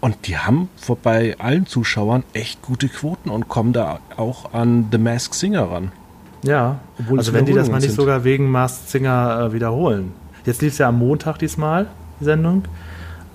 [0.00, 4.88] Und die haben vor, bei allen Zuschauern echt gute Quoten und kommen da auch an
[4.90, 5.92] The Mask Singer ran.
[6.42, 6.78] Ja,
[7.16, 7.96] also wenn die das mal nicht sind.
[7.96, 10.12] sogar wegen Masked Singer äh, wiederholen.
[10.46, 11.86] Jetzt lief es ja am Montag diesmal,
[12.18, 12.64] die Sendung.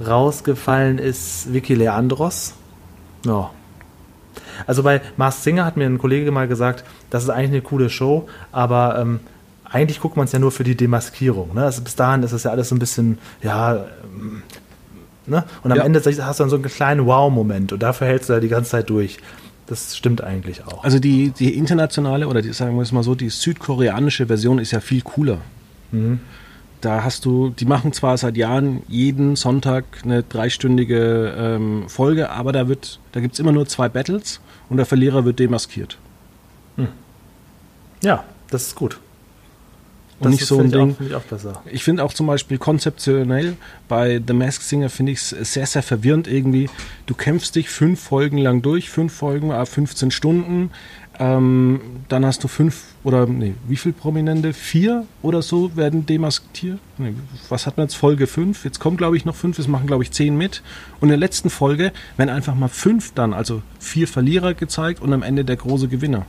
[0.06, 2.54] Rausgefallen ist Vicky Leandros.
[3.25, 3.51] Ja.
[4.65, 7.89] Also bei Masked Singer hat mir ein Kollege mal gesagt, das ist eigentlich eine coole
[7.91, 9.19] Show, aber ähm,
[9.65, 11.54] eigentlich guckt man es ja nur für die Demaskierung.
[11.54, 11.63] Ne?
[11.63, 14.41] Also bis dahin ist es ja alles so ein bisschen, ja, ähm,
[15.27, 15.43] ne?
[15.63, 15.83] Und am ja.
[15.83, 18.71] Ende hast du dann so einen kleinen Wow-Moment und dafür hältst du da die ganze
[18.71, 19.17] Zeit durch.
[19.67, 20.83] Das stimmt eigentlich auch.
[20.83, 24.71] Also die, die internationale oder die, sagen wir es mal so, die südkoreanische Version ist
[24.71, 25.39] ja viel cooler.
[25.91, 26.19] Mhm.
[26.81, 32.51] Da hast du, die machen zwar seit Jahren jeden Sonntag eine dreistündige ähm, Folge, aber
[32.51, 35.97] da wird, da gibt es immer nur zwei Battles und der Verlierer wird demaskiert.
[36.75, 36.89] Hm.
[38.03, 38.99] Ja, das ist gut.
[40.25, 40.95] Und nicht so ein Ding.
[41.13, 41.21] Auch,
[41.65, 43.55] ich, ich finde auch zum Beispiel konzeptionell
[43.88, 46.69] bei The Mask Singer finde ich es sehr, sehr verwirrend irgendwie.
[47.05, 50.71] Du kämpfst dich fünf Folgen lang durch, fünf Folgen, 15 Stunden.
[51.17, 54.53] Ähm, dann hast du fünf oder nee, wie viele Prominente?
[54.53, 56.79] Vier oder so werden demaskiert.
[56.97, 57.13] Nee,
[57.47, 57.95] was hat man jetzt?
[57.95, 58.65] Folge fünf.
[58.65, 59.57] Jetzt kommen, glaube ich, noch fünf.
[59.57, 60.61] Es machen, glaube ich, zehn mit.
[60.99, 65.13] Und in der letzten Folge werden einfach mal fünf dann, also vier Verlierer gezeigt und
[65.13, 66.25] am Ende der große Gewinner.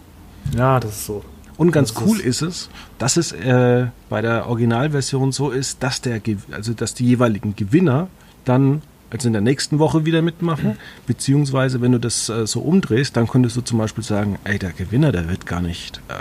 [0.56, 1.24] Ja, das ist so.
[1.56, 5.82] Und ganz das cool ist, ist, es, dass es äh, bei der Originalversion so ist,
[5.82, 8.08] dass der, also dass die jeweiligen Gewinner
[8.44, 13.16] dann also in der nächsten Woche wieder mitmachen, beziehungsweise wenn du das äh, so umdrehst,
[13.16, 16.12] dann könntest du zum Beispiel sagen, ey, der Gewinner, der wird gar nicht äh,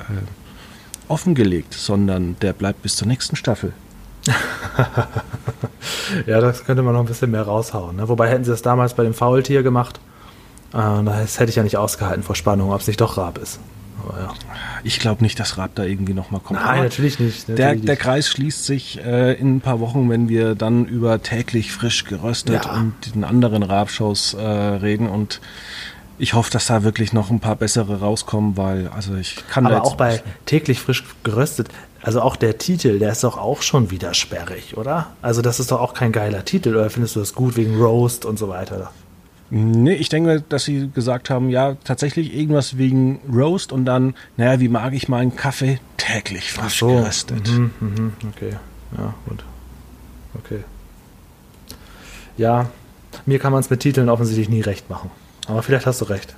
[1.08, 3.74] offengelegt, sondern der bleibt bis zur nächsten Staffel.
[6.26, 7.98] ja, das könnte man noch ein bisschen mehr raushauen.
[7.98, 8.08] Ne?
[8.08, 10.00] Wobei hätten sie das damals bei dem Faultier gemacht,
[10.74, 13.60] äh, das hätte ich ja nicht ausgehalten vor Spannung, ob es nicht doch Raab ist.
[14.18, 14.34] Ja.
[14.86, 16.60] Ich glaube nicht, dass Raab da irgendwie nochmal kommt.
[16.60, 17.50] Nein, natürlich nicht.
[17.50, 21.24] Natürlich der, der, Kreis schließt sich äh, in ein paar Wochen, wenn wir dann über
[21.24, 22.74] täglich frisch geröstet ja.
[22.76, 25.42] und den anderen Raab-Shows äh, reden und
[26.18, 29.84] ich hoffe, dass da wirklich noch ein paar bessere rauskommen, weil also ich kann Aber
[29.84, 31.70] auch bei täglich frisch geröstet,
[32.02, 35.08] also auch der Titel, der ist doch auch schon wieder sperrig, oder?
[35.24, 38.26] Also das ist doch auch kein geiler Titel, oder findest du das gut wegen Roast
[38.26, 38.92] und so weiter?
[39.50, 44.60] Nee, ich denke, dass sie gesagt haben, ja, tatsächlich irgendwas wegen Roast und dann, naja,
[44.60, 46.88] wie mag ich meinen Kaffee täglich frisch so.
[46.88, 47.48] geröstet.
[47.50, 48.56] Mhm, mhm, okay,
[48.98, 49.44] ja, gut.
[50.34, 50.64] Okay.
[52.38, 52.70] Ja,
[53.26, 55.12] mir kann man es mit Titeln offensichtlich nie recht machen.
[55.48, 56.36] Aber vielleicht hast du recht.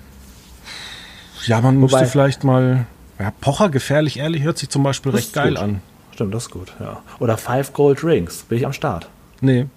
[1.45, 2.85] Ja, man Wobei, müsste vielleicht mal.
[3.19, 5.59] Ja, Pocher gefährlich ehrlich hört sich zum Beispiel recht geil gut.
[5.59, 5.81] an.
[6.11, 7.01] Stimmt, das ist gut, ja.
[7.19, 8.43] Oder Five Gold Rings.
[8.43, 9.07] Bin ich am Start.
[9.41, 9.67] Nee.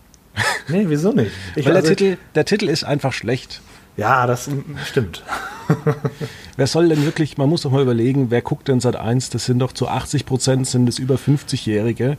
[0.68, 1.32] Nee, wieso nicht?
[1.56, 3.60] Ich Weil der, also, Titel, der Titel ist einfach schlecht.
[3.96, 4.48] Ja, das
[4.86, 5.22] stimmt.
[6.56, 9.30] wer soll denn wirklich, man muss doch mal überlegen, wer guckt denn seit 1?
[9.30, 12.16] Das sind doch zu 80 Prozent sind es über 50-Jährige.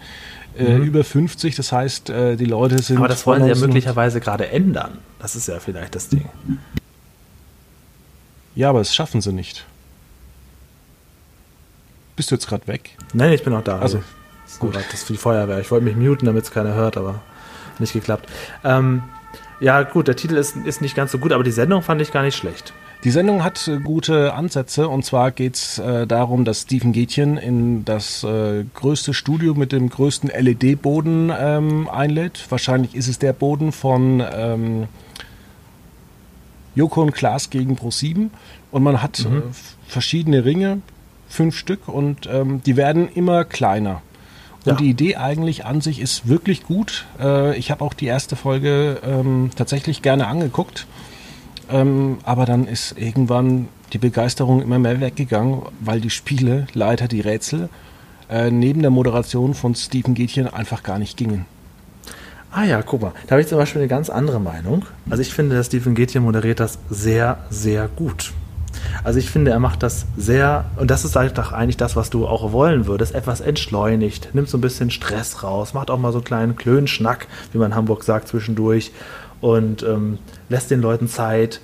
[0.58, 0.84] Äh, mhm.
[0.84, 2.98] über 50, das heißt, äh, die Leute sind.
[2.98, 4.98] Aber das wollen sie ja möglicherweise gerade ändern.
[5.20, 6.26] Das ist ja vielleicht das Ding.
[8.54, 9.66] Ja, aber das schaffen sie nicht.
[12.18, 12.98] Bist du jetzt gerade weg?
[13.14, 13.80] Nein, ich bin noch da.
[13.80, 14.04] Also,
[14.60, 14.76] gut.
[14.76, 15.60] Das ist für die Feuerwehr.
[15.60, 17.22] Ich wollte mich muten, damit es keiner hört, aber
[17.80, 18.28] nicht geklappt.
[18.64, 19.04] Ähm,
[19.60, 22.12] ja, gut, der Titel ist, ist nicht ganz so gut, aber die Sendung fand ich
[22.12, 22.74] gar nicht schlecht.
[23.04, 27.38] Die Sendung hat äh, gute Ansätze und zwar geht es äh, darum, dass Stephen Gätchen
[27.38, 32.46] in das äh, größte Studio mit dem größten LED-Boden ähm, einlädt.
[32.50, 34.88] Wahrscheinlich ist es der Boden von ähm,
[36.76, 38.30] Joko und Klaas gegen Pro7
[38.72, 39.38] und man hat mhm.
[39.38, 39.42] äh,
[39.88, 40.82] verschiedene Ringe,
[41.28, 44.04] fünf Stück und ähm, die werden immer kleiner.
[44.66, 47.06] Und die Idee eigentlich an sich ist wirklich gut.
[47.20, 50.86] Äh, ich habe auch die erste Folge ähm, tatsächlich gerne angeguckt.
[51.72, 57.22] Ähm, aber dann ist irgendwann die Begeisterung immer mehr weggegangen, weil die Spiele, leider die
[57.22, 57.70] Rätsel,
[58.30, 61.46] äh, neben der Moderation von Stephen Gätchen einfach gar nicht gingen.
[62.52, 64.86] Ah ja, guck mal, da habe ich zum Beispiel eine ganz andere Meinung.
[65.10, 68.34] Also ich finde, dass Stephen Gätchen moderiert das sehr, sehr gut.
[69.04, 72.28] Also ich finde, er macht das sehr, und das ist halt eigentlich das, was du
[72.28, 76.20] auch wollen würdest, etwas entschleunigt, nimmt so ein bisschen Stress raus, macht auch mal so
[76.20, 78.92] einen kleinen Klönschnack, wie man in Hamburg sagt, zwischendurch
[79.42, 81.62] und ähm, lässt den Leuten Zeit,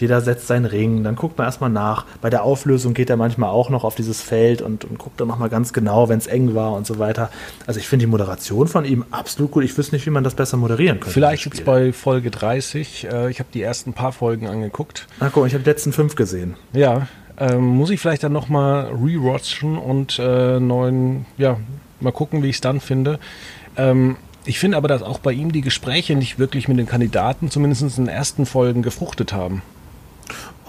[0.00, 2.06] jeder setzt seinen Ring, dann guckt man erstmal nach.
[2.20, 5.28] Bei der Auflösung geht er manchmal auch noch auf dieses Feld und, und guckt dann
[5.28, 7.30] nochmal ganz genau, wenn es eng war und so weiter.
[7.66, 9.64] Also ich finde die Moderation von ihm absolut gut.
[9.64, 11.12] Ich wüsste nicht, wie man das besser moderieren könnte.
[11.12, 13.08] Vielleicht jetzt bei Folge 30.
[13.10, 15.06] Äh, ich habe die ersten paar Folgen angeguckt.
[15.20, 16.54] Na guck, ich habe die letzten fünf gesehen.
[16.72, 17.08] Ja,
[17.38, 21.58] ähm, muss ich vielleicht dann nochmal rewatchen und äh, neuen, ja,
[22.00, 23.18] mal gucken, wie ich es dann finde.
[23.76, 27.50] Ähm, ich finde aber, dass auch bei ihm die Gespräche nicht wirklich mit den Kandidaten,
[27.50, 29.62] zumindest in den ersten Folgen, gefruchtet haben.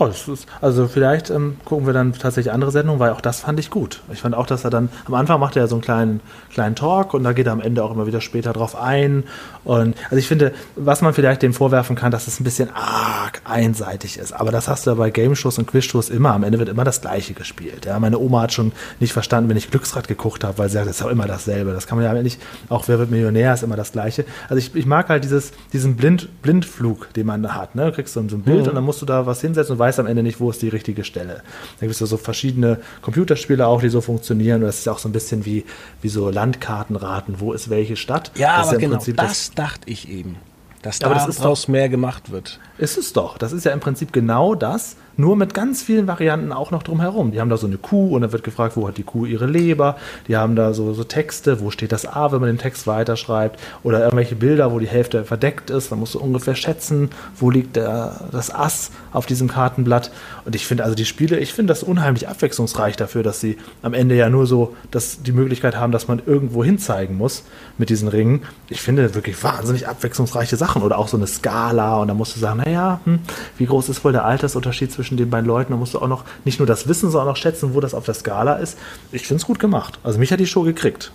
[0.02, 3.60] Oh, ist, also vielleicht ähm, gucken wir dann tatsächlich andere Sendungen, weil auch das fand
[3.60, 4.02] ich gut.
[4.14, 6.22] Ich fand auch, dass er dann am Anfang macht er so einen kleinen,
[6.54, 9.26] kleinen Talk und da geht er am Ende auch immer wieder später drauf ein.
[9.66, 13.42] Und also ich finde, was man vielleicht dem vorwerfen kann, dass es ein bisschen arg
[13.44, 14.32] einseitig ist.
[14.32, 16.34] Aber das hast du ja bei Game-Shows und Quiz-Shows immer.
[16.34, 17.86] Am Ende wird immer das Gleiche gespielt.
[17.86, 20.88] Ja, meine Oma hat schon nicht verstanden, wenn ich Glücksrad geguckt habe, weil sie sagt,
[20.88, 21.74] das ist auch immer dasselbe.
[21.74, 24.24] Das kann man ja nicht, auch wer wird Millionär ist immer das Gleiche.
[24.48, 27.76] Also ich, ich mag halt dieses, diesen Blind, Blindflug, den man da hat.
[27.76, 27.88] Ne?
[27.88, 28.70] Du kriegst so, so ein Bild mhm.
[28.70, 30.70] und dann musst du da was hinsetzen und weiß am Ende nicht, wo ist die
[30.70, 31.42] richtige Stelle.
[31.80, 34.62] Da gibt es ja so verschiedene Computerspiele auch, die so funktionieren.
[34.62, 35.66] Und das ist auch so ein bisschen wie,
[36.02, 38.32] wie so Landkartenraten, wo ist welche Stadt.
[38.36, 40.38] Ja, das aber ja genau, das, das dachte ich eben.
[40.82, 42.60] Dass da daraus mehr gemacht wird.
[42.78, 43.38] Ist es doch.
[43.38, 47.32] Das ist ja im Prinzip genau das, nur mit ganz vielen Varianten auch noch drumherum.
[47.32, 49.46] Die haben da so eine Kuh und da wird gefragt, wo hat die Kuh ihre
[49.46, 49.98] Leber.
[50.28, 53.60] Die haben da so, so Texte, wo steht das A, wenn man den Text weiterschreibt.
[53.84, 55.92] Oder irgendwelche Bilder, wo die Hälfte verdeckt ist.
[55.92, 60.10] Dann musst du ungefähr schätzen, wo liegt der, das Ass auf diesem Kartenblatt.
[60.46, 63.94] Und ich finde also die Spiele, ich finde das unheimlich abwechslungsreich dafür, dass sie am
[63.94, 67.44] Ende ja nur so dass die Möglichkeit haben, dass man irgendwo hinzeigen muss
[67.78, 68.44] mit diesen Ringen.
[68.70, 70.82] Ich finde wirklich wahnsinnig abwechslungsreiche Sachen.
[70.82, 73.20] Oder auch so eine Skala und da musst du sagen, naja, hm,
[73.58, 75.74] wie groß ist wohl der Altersunterschied zwischen zwischen den beiden Leuten.
[75.74, 78.06] Da musst du auch noch nicht nur das Wissen, sondern auch schätzen, wo das auf
[78.06, 78.78] der Skala ist.
[79.12, 80.00] Ich finde es gut gemacht.
[80.04, 81.12] Also mich hat die Show gekriegt.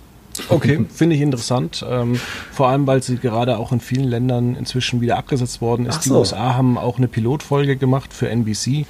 [0.49, 1.87] Okay, finde ich interessant.
[1.89, 2.19] Ähm,
[2.51, 6.03] vor allem, weil sie gerade auch in vielen Ländern inzwischen wieder abgesetzt worden ist.
[6.03, 6.11] So.
[6.11, 8.85] Die USA haben auch eine Pilotfolge gemacht für NBC.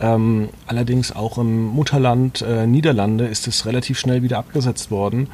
[0.00, 5.28] Ähm, allerdings auch im Mutterland äh, Niederlande ist es relativ schnell wieder abgesetzt worden.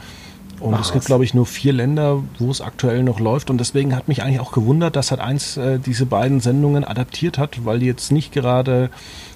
[0.60, 3.50] Und Ach, es gibt, glaube ich, nur vier Länder, wo es aktuell noch läuft.
[3.50, 7.38] Und deswegen hat mich eigentlich auch gewundert, dass halt eins äh, diese beiden Sendungen adaptiert
[7.38, 8.90] hat, weil die jetzt nicht gerade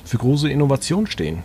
[0.04, 1.42] für große Innovation stehen.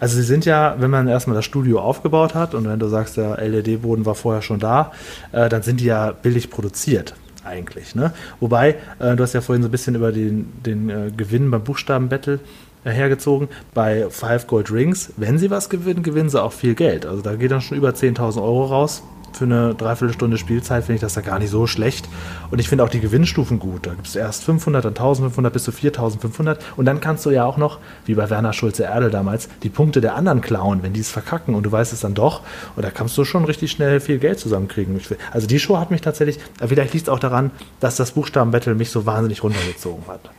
[0.00, 3.16] Also sie sind ja, wenn man erstmal das Studio aufgebaut hat und wenn du sagst,
[3.16, 4.92] der LED-Boden war vorher schon da,
[5.32, 7.14] äh, dann sind die ja billig produziert
[7.44, 7.94] eigentlich.
[7.94, 8.12] Ne?
[8.40, 11.62] Wobei, äh, du hast ja vorhin so ein bisschen über den, den äh, Gewinn beim
[11.62, 12.40] Buchstabenbattle
[12.84, 13.48] äh, hergezogen.
[13.74, 17.06] Bei Five Gold Rings, wenn sie was gewinnen, gewinnen sie auch viel Geld.
[17.06, 21.00] Also da geht dann schon über 10.000 Euro raus für eine Dreiviertelstunde Spielzeit finde ich
[21.00, 22.08] das ja gar nicht so schlecht.
[22.50, 23.86] Und ich finde auch die Gewinnstufen gut.
[23.86, 26.62] Da gibt es erst 500, dann 1500 bis zu 4500.
[26.76, 30.14] Und dann kannst du ja auch noch, wie bei Werner Schulze-Erdel damals, die Punkte der
[30.14, 32.42] anderen klauen, wenn die es verkacken und du weißt es dann doch.
[32.76, 34.98] Und da kannst du schon richtig schnell viel Geld zusammenkriegen.
[35.32, 38.90] Also die Show hat mich tatsächlich, vielleicht liegt es auch daran, dass das Buchstabenbattle mich
[38.90, 40.30] so wahnsinnig runtergezogen hat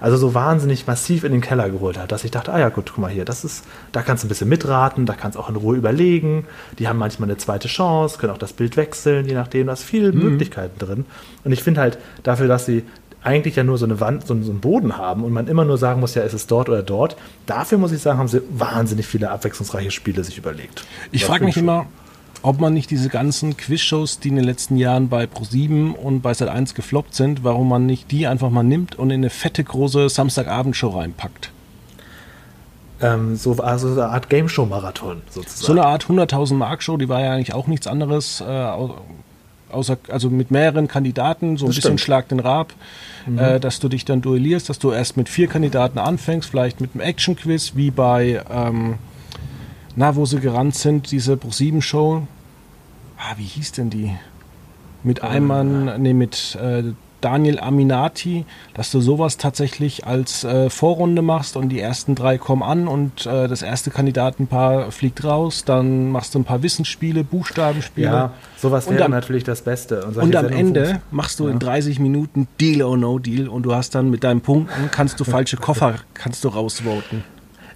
[0.00, 2.92] also so wahnsinnig massiv in den Keller geholt hat, dass ich dachte, ah ja gut,
[2.94, 5.48] guck mal hier, das ist, da kannst du ein bisschen mitraten, da kannst du auch
[5.48, 6.46] in Ruhe überlegen.
[6.78, 9.84] Die haben manchmal eine zweite Chance, können auch das Bild wechseln, je nachdem, da ist
[9.84, 10.30] viele mhm.
[10.30, 11.04] Möglichkeiten drin.
[11.44, 12.84] Und ich finde halt dafür, dass sie
[13.22, 16.00] eigentlich ja nur so eine Wand, so einen Boden haben und man immer nur sagen
[16.00, 17.16] muss, ja, ist es dort oder dort.
[17.46, 20.84] Dafür muss ich sagen, haben sie wahnsinnig viele abwechslungsreiche Spiele sich überlegt.
[21.10, 21.86] Ich frage mich immer,
[22.44, 26.32] ob man nicht diese ganzen Quizshows, die in den letzten Jahren bei Pro7 und bei
[26.32, 30.10] Sat1 gefloppt sind, warum man nicht die einfach mal nimmt und in eine fette große
[30.10, 31.50] Samstagabendshow reinpackt.
[33.00, 35.66] Ähm, so also eine Art Game Show Marathon sozusagen.
[35.66, 38.66] So eine Art 100.000 Mark Show, die war ja eigentlich auch nichts anderes, äh,
[39.70, 42.00] außer also mit mehreren Kandidaten, so ein das bisschen stimmt.
[42.00, 42.74] Schlag den Rab,
[43.26, 43.38] mhm.
[43.38, 46.90] äh, dass du dich dann duellierst, dass du erst mit vier Kandidaten anfängst, vielleicht mit
[46.92, 48.98] einem Action Quiz wie bei ähm,
[49.96, 52.26] na, wo sie gerannt sind, diese Pro-7-Show.
[53.18, 54.12] Ah, wie hieß denn die?
[55.02, 56.82] Mit Eimann, nee, mit äh,
[57.20, 62.62] Daniel Aminati, dass du sowas tatsächlich als äh, Vorrunde machst und die ersten drei kommen
[62.62, 68.06] an und äh, das erste Kandidatenpaar fliegt raus, dann machst du ein paar Wissensspiele, Buchstabenspiele.
[68.06, 70.04] Ja, sowas wäre natürlich das Beste.
[70.04, 71.52] Und, und am Ende machst du ja.
[71.52, 75.18] in 30 Minuten Deal or No Deal und du hast dann mit deinen Punkten, kannst
[75.18, 77.24] du falsche Koffer, kannst du rausvoten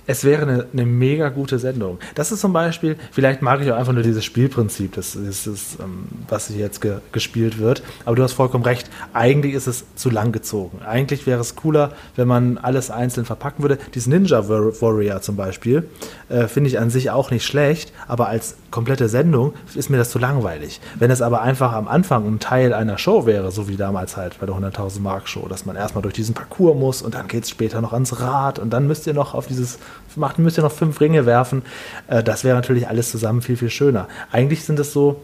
[0.09, 1.99] es wäre eine, eine, mega gute Sendung.
[2.14, 5.77] Das ist zum Beispiel, vielleicht mag ich auch einfach nur dieses Spielprinzip, das ist, das,
[5.81, 7.83] ähm, was hier jetzt ge, gespielt wird.
[8.07, 8.88] Aber du hast vollkommen recht.
[9.12, 10.81] Eigentlich ist es zu lang gezogen.
[10.83, 13.79] Eigentlich wäre es cooler, wenn man alles einzeln verpacken würde.
[13.94, 15.87] Dieses Ninja Warrior zum Beispiel
[16.31, 20.11] äh, finde ich an sich auch nicht schlecht, aber als komplette Sendung ist mir das
[20.11, 20.81] zu langweilig.
[20.99, 24.40] Wenn es aber einfach am Anfang ein Teil einer Show wäre, so wie damals halt
[24.40, 27.44] bei der 100.000 Mark Show, dass man erstmal durch diesen Parcours muss und dann geht
[27.44, 29.79] es später noch ans Rad und dann müsst ihr noch auf dieses
[30.17, 31.63] macht, müsst ihr noch fünf Ringe werfen.
[32.09, 34.09] Äh, das wäre natürlich alles zusammen viel, viel schöner.
[34.31, 35.23] Eigentlich sind es so,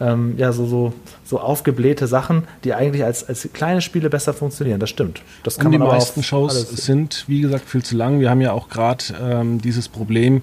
[0.00, 0.92] ähm, ja, so, so,
[1.24, 4.80] so aufgeblähte Sachen, die eigentlich als, als kleine Spiele besser funktionieren.
[4.80, 5.22] Das stimmt.
[5.42, 8.20] Das kann Und die meisten Shows sind, wie gesagt, viel zu lang.
[8.20, 10.42] Wir haben ja auch gerade ähm, dieses Problem,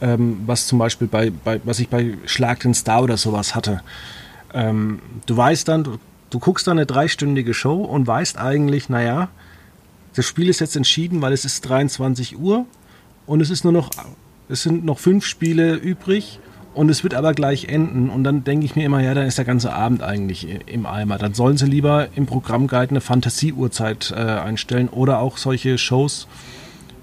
[0.00, 3.80] ähm, was zum Beispiel bei, bei, was ich bei Schlag den Star oder sowas hatte.
[4.52, 5.98] Ähm, du weißt dann, du,
[6.30, 9.28] du guckst dann eine dreistündige Show und weißt eigentlich, naja,
[10.16, 12.66] das Spiel ist jetzt entschieden, weil es ist 23 Uhr
[13.26, 13.90] und es ist nur noch,
[14.48, 16.38] es sind noch fünf Spiele übrig
[16.74, 18.10] und es wird aber gleich enden.
[18.10, 21.16] Und dann denke ich mir immer, ja, dann ist der ganze Abend eigentlich im Eimer.
[21.18, 26.28] Dann sollen sie lieber im Programmguide eine Fantasie-Uhrzeit äh, einstellen oder auch solche Shows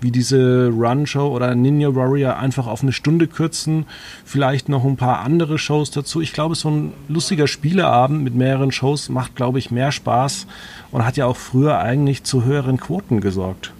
[0.04, 3.86] wie diese Run-Show oder Ninja Warrior einfach auf eine Stunde kürzen.
[4.26, 6.22] Vielleicht noch ein paar andere Shows dazu.
[6.22, 10.46] Ich glaube, so ein lustiger Spieleabend mit mehreren Shows macht, glaube ich, mehr Spaß
[10.92, 13.72] und hat ja auch früher eigentlich zu höheren Quoten gesorgt.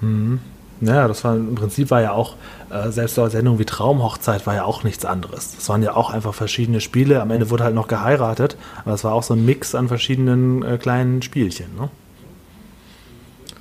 [0.00, 0.40] Mhm.
[0.80, 2.34] Ja, das war im Prinzip war ja auch,
[2.70, 5.54] äh, selbst so eine Sendung wie Traumhochzeit war ja auch nichts anderes.
[5.56, 7.22] Das waren ja auch einfach verschiedene Spiele.
[7.22, 10.62] Am Ende wurde halt noch geheiratet, aber es war auch so ein Mix an verschiedenen
[10.62, 11.74] äh, kleinen Spielchen.
[11.76, 11.88] Ne?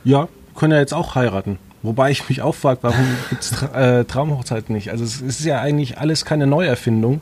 [0.04, 1.58] Ja, können ja jetzt auch heiraten.
[1.84, 4.90] Wobei ich mich auch frage, warum gibt es Tra äh, Traumhochzeiten nicht?
[4.92, 7.22] Also es ist ja eigentlich alles keine Neuerfindung.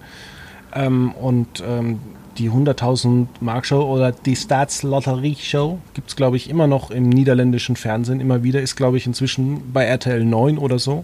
[0.73, 1.99] Ähm, und ähm,
[2.38, 7.10] die 100.000 Mark Show oder die Staatslotterie Show gibt es, glaube ich, immer noch im
[7.10, 8.62] niederländischen Fernsehen immer wieder.
[8.62, 11.04] Ist, glaube ich, inzwischen bei RTL 9 oder so.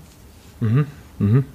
[0.59, 0.85] Mhm.
[1.19, 1.45] Mhm.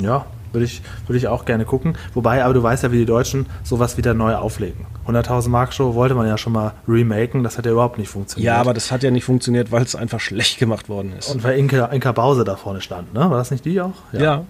[0.00, 1.96] Ja, würde ich, würde ich auch gerne gucken.
[2.14, 4.86] Wobei, aber du weißt ja, wie die Deutschen sowas wieder neu auflegen.
[5.06, 8.46] 100.000 Mark Show wollte man ja schon mal remaken, das hat ja überhaupt nicht funktioniert.
[8.46, 11.28] Ja, aber das hat ja nicht funktioniert, weil es einfach schlecht gemacht worden ist.
[11.28, 13.20] Und weil Inka, Inka Bause da vorne stand, ne?
[13.20, 13.94] War das nicht die auch?
[14.12, 14.20] Ja.
[14.20, 14.44] ja.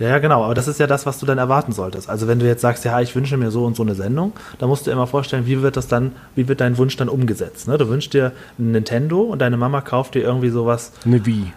[0.00, 2.08] Ja, genau, aber das ist ja das, was du dann erwarten solltest.
[2.08, 4.70] Also wenn du jetzt sagst, ja, ich wünsche mir so und so eine Sendung, dann
[4.70, 7.68] musst du immer vorstellen, wie wird das dann, wie wird dein Wunsch dann umgesetzt?
[7.68, 7.76] Ne?
[7.76, 10.92] Du wünschst dir ein Nintendo und deine Mama kauft dir irgendwie sowas.
[11.04, 11.52] Eine Wii.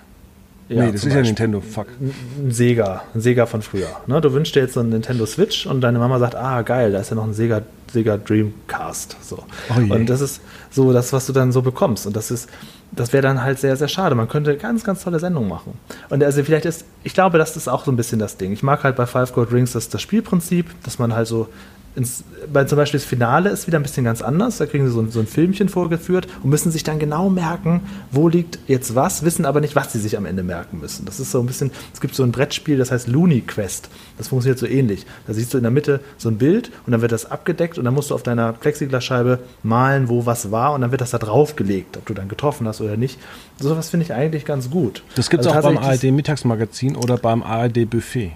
[0.73, 1.21] Ja, nee, das ist Beispiel.
[1.21, 1.87] ja Nintendo, fuck.
[1.99, 3.87] Ein Sega, ein Sega von früher.
[4.07, 4.19] Ne?
[4.21, 6.99] Du wünschst dir jetzt so einen Nintendo Switch und deine Mama sagt, ah geil, da
[6.99, 9.17] ist ja noch ein Sega, Sega Dreamcast.
[9.21, 9.43] So.
[9.69, 12.07] Oh und das ist so das, was du dann so bekommst.
[12.07, 12.49] Und das ist,
[12.91, 14.15] das wäre dann halt sehr, sehr schade.
[14.15, 15.73] Man könnte ganz, ganz tolle Sendungen machen.
[16.09, 18.51] Und also vielleicht ist, ich glaube, das ist auch so ein bisschen das Ding.
[18.51, 21.47] Ich mag halt bei Five Gold Rings das, das Spielprinzip, dass man halt so
[21.95, 24.57] ins, weil zum Beispiel das Finale ist wieder ein bisschen ganz anders.
[24.57, 27.81] Da kriegen sie so ein, so ein, Filmchen vorgeführt und müssen sich dann genau merken,
[28.11, 31.05] wo liegt jetzt was, wissen aber nicht, was sie sich am Ende merken müssen.
[31.05, 33.89] Das ist so ein bisschen, es gibt so ein Brettspiel, das heißt Looney Quest.
[34.17, 35.05] Das funktioniert so ähnlich.
[35.27, 37.85] Da siehst du in der Mitte so ein Bild und dann wird das abgedeckt und
[37.85, 41.19] dann musst du auf deiner Plexiglasscheibe malen, wo was war und dann wird das da
[41.19, 43.19] draufgelegt, ob du dann getroffen hast oder nicht.
[43.59, 45.03] So was finde ich eigentlich ganz gut.
[45.15, 48.31] Das gibt es also auch beim ARD Mittagsmagazin oder beim ARD Buffet.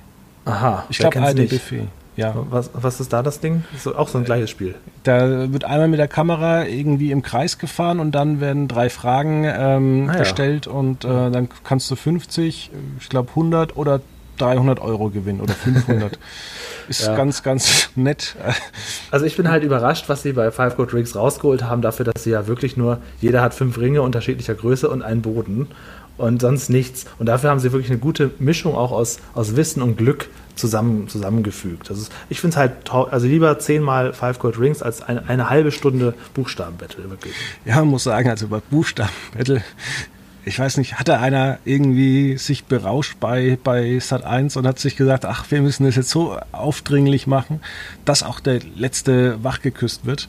[0.46, 1.88] Aha, ich glaube ARD Buffet.
[2.18, 2.34] Ja.
[2.50, 3.64] Was, was ist da das Ding?
[3.76, 4.76] Ist auch so ein gleiches Spiel.
[5.04, 9.46] Da wird einmal mit der Kamera irgendwie im Kreis gefahren und dann werden drei Fragen
[9.46, 10.20] ähm, ah, ja.
[10.20, 14.02] gestellt und äh, dann kannst du 50, ich glaube 100 oder
[14.40, 16.18] 300 Euro gewinnen oder 500.
[16.90, 17.16] ist ja.
[17.16, 18.36] ganz, ganz nett.
[19.12, 22.24] Also ich bin halt überrascht, was sie bei Five Gold Rings rausgeholt haben, dafür, dass
[22.24, 25.68] sie ja wirklich nur, jeder hat fünf Ringe unterschiedlicher Größe und einen Boden
[26.18, 27.06] und sonst nichts.
[27.20, 31.08] Und dafür haben sie wirklich eine gute Mischung auch aus, aus Wissen und Glück zusammen,
[31.08, 31.90] zusammengefügt.
[31.90, 35.50] Das ist, ich finde es halt, also lieber zehnmal Five Gold Rings als eine, eine
[35.50, 37.34] halbe Stunde Buchstabenbattle, wirklich.
[37.66, 39.64] Ja, man muss sagen, also bei Buchstabenbattle,
[40.46, 44.96] ich weiß nicht, hatte einer irgendwie sich berauscht bei, bei Sat 1 und hat sich
[44.96, 47.60] gesagt, ach, wir müssen das jetzt so aufdringlich machen,
[48.06, 50.28] dass auch der letzte wachgeküsst wird.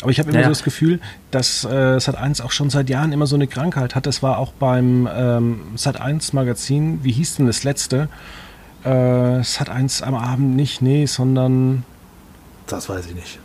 [0.00, 0.44] Aber ich habe immer ja.
[0.44, 4.06] so das Gefühl, dass äh, Sat1 auch schon seit Jahren immer so eine Krankheit hat.
[4.06, 8.08] Das war auch beim ähm, Sat1 Magazin, wie hieß denn das letzte?
[8.88, 11.84] Äh, Sat1 am Abend nicht, nee, sondern.
[12.66, 13.38] Das weiß ich nicht.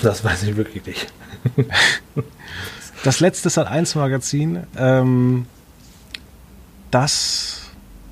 [0.00, 1.12] Das weiß ich wirklich nicht.
[3.04, 5.46] das letzte Sat1 Magazin, ähm,
[6.92, 7.62] das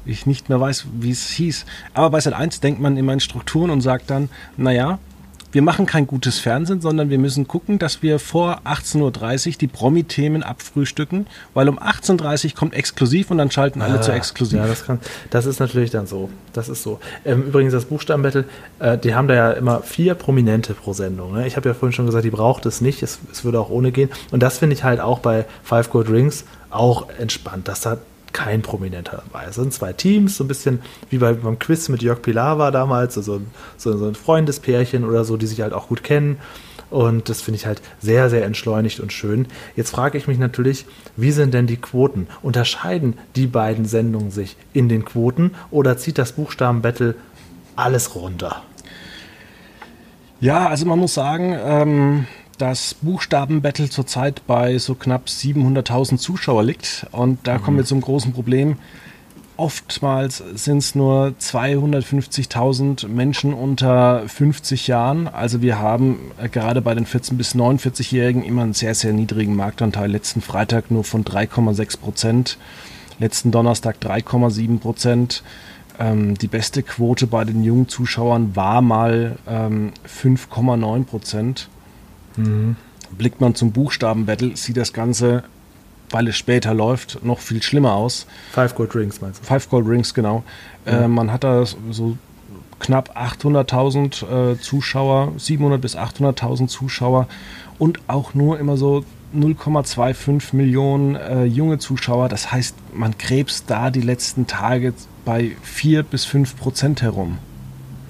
[0.05, 1.65] ich nicht mehr weiß, wie es hieß.
[1.95, 4.99] Aber bei Sat1 denkt man immer in Strukturen und sagt dann, naja,
[5.53, 9.67] wir machen kein gutes Fernsehen, sondern wir müssen gucken, dass wir vor 18.30 Uhr die
[9.67, 14.59] Promi-Themen abfrühstücken, weil um 18.30 Uhr kommt exklusiv und dann schalten alle ah, zu exklusiv.
[14.59, 14.99] Ja, das, kann,
[15.31, 16.31] das ist natürlich dann so.
[16.53, 16.99] Das ist so.
[17.25, 18.45] Ähm, übrigens, das Buchstabenbattle,
[18.79, 21.35] äh, die haben da ja immer vier Prominente pro Sendung.
[21.35, 21.47] Ne?
[21.47, 23.03] Ich habe ja vorhin schon gesagt, die braucht es nicht.
[23.03, 24.11] Es, es würde auch ohne gehen.
[24.31, 27.99] Und das finde ich halt auch bei Five Gold Rings auch entspannt, dass da
[28.33, 29.47] kein Prominenter dabei.
[29.49, 33.15] Es sind zwei Teams, so ein bisschen wie bei, beim Quiz mit Jörg Pilawa damals,
[33.15, 33.41] so, so,
[33.77, 36.39] so ein Freundespärchen oder so, die sich halt auch gut kennen.
[36.91, 39.47] Und das finde ich halt sehr, sehr entschleunigt und schön.
[39.77, 40.85] Jetzt frage ich mich natürlich,
[41.17, 42.27] wie sind denn die Quoten?
[42.43, 47.15] Unterscheiden die beiden Sendungen sich in den Quoten oder zieht das Buchstabenbattle
[47.77, 48.63] alles runter?
[50.41, 52.27] Ja, also man muss sagen, ähm,
[52.63, 57.09] das Buchstabenbattle zurzeit bei so knapp 700.000 Zuschauer liegt.
[57.11, 57.63] Und da mhm.
[57.63, 58.77] kommen wir zum großen Problem.
[59.57, 65.27] Oftmals sind es nur 250.000 Menschen unter 50 Jahren.
[65.27, 69.57] Also wir haben äh, gerade bei den 14- bis 49-Jährigen immer einen sehr, sehr niedrigen
[69.57, 70.09] Marktanteil.
[70.09, 72.59] Letzten Freitag nur von 3,6 Prozent,
[73.19, 75.43] letzten Donnerstag 3,7 Prozent.
[75.99, 81.69] Ähm, die beste Quote bei den jungen Zuschauern war mal ähm, 5,9 Prozent.
[82.37, 82.77] Mhm.
[83.17, 85.45] Blickt man zum Buchstabenbattle, sieht das Ganze,
[86.11, 88.27] weil es später läuft, noch viel schlimmer aus.
[88.53, 89.47] Five Gold Rings meinst du?
[89.47, 90.45] Five Gold Rings, genau.
[90.87, 91.03] Ja.
[91.05, 92.17] Äh, man hat da so
[92.79, 97.29] knapp 800.000 äh, Zuschauer, 700 bis 800.000 Zuschauer
[97.79, 99.05] und auch nur immer so
[99.35, 102.29] 0,25 Millionen äh, junge Zuschauer.
[102.29, 107.39] Das heißt, man krebst da die letzten Tage bei 4 bis 5 Prozent herum.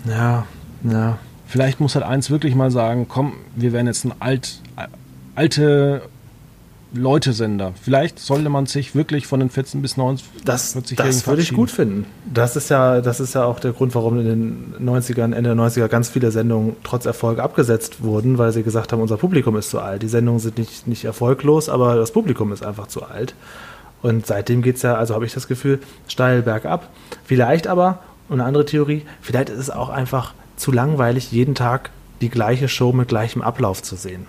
[0.04, 0.46] Ja,
[0.82, 1.18] ja.
[1.52, 4.62] Vielleicht muss halt eins wirklich mal sagen, komm, wir werden jetzt ein alt,
[5.34, 6.00] alte
[6.94, 7.74] Leute-Sender.
[7.78, 11.70] Vielleicht sollte man sich wirklich von den 14 bis 90 Das, das würde ich gut
[11.70, 12.06] finden.
[12.32, 15.54] Das ist, ja, das ist ja auch der Grund, warum in den 90ern, Ende der
[15.54, 19.68] 90er ganz viele Sendungen trotz Erfolg abgesetzt wurden, weil sie gesagt haben, unser Publikum ist
[19.68, 20.02] zu alt.
[20.02, 23.34] Die Sendungen sind nicht, nicht erfolglos, aber das Publikum ist einfach zu alt.
[24.00, 26.88] Und seitdem geht es ja, also habe ich das Gefühl, steil bergab.
[27.24, 27.98] Vielleicht aber,
[28.30, 31.90] und eine andere Theorie, vielleicht ist es auch einfach zu langweilig, jeden Tag
[32.20, 34.26] die gleiche Show mit gleichem Ablauf zu sehen.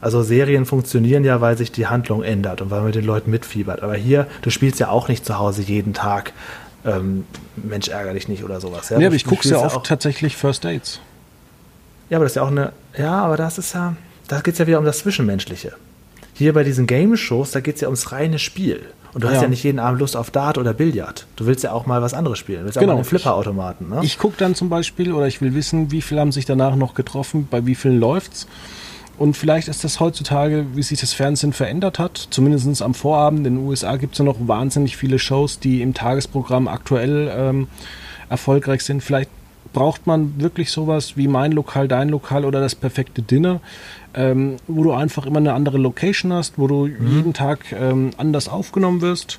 [0.00, 3.30] Also Serien funktionieren ja, weil sich die Handlung ändert und weil man mit den Leuten
[3.30, 3.82] mitfiebert.
[3.82, 6.32] Aber hier, du spielst ja auch nicht zu Hause jeden Tag
[6.84, 7.24] ähm,
[7.56, 8.88] Mensch, ärgere dich nicht oder sowas.
[8.88, 11.00] Ja, nee, aber ich gucke ja oft auch, tatsächlich First Dates.
[12.10, 13.96] Ja, aber das ist ja auch eine, ja, aber das ist ja,
[14.28, 15.72] da geht es ja wieder um das Zwischenmenschliche.
[16.34, 18.80] Hier bei diesen Game-Shows, da geht es ja ums reine Spiel.
[19.14, 19.34] Und du ja.
[19.34, 21.26] hast ja nicht jeden Abend Lust auf Dart oder Billard.
[21.36, 22.60] Du willst ja auch mal was anderes spielen.
[22.60, 22.92] Du willst genau.
[22.92, 23.90] auch mal einen Flipperautomaten.
[23.90, 24.00] Ne?
[24.02, 26.94] Ich gucke dann zum Beispiel oder ich will wissen, wie viele haben sich danach noch
[26.94, 28.46] getroffen, bei wie vielen läuft's.
[29.18, 33.46] Und vielleicht ist das heutzutage, wie sich das Fernsehen verändert hat, zumindest am Vorabend.
[33.46, 37.68] In den USA gibt es ja noch wahnsinnig viele Shows, die im Tagesprogramm aktuell ähm,
[38.30, 39.02] erfolgreich sind.
[39.02, 39.30] Vielleicht
[39.72, 43.60] braucht man wirklich sowas wie mein Lokal, dein Lokal oder das perfekte Dinner,
[44.14, 47.08] ähm, wo du einfach immer eine andere Location hast, wo du mhm.
[47.08, 49.38] jeden Tag ähm, anders aufgenommen wirst.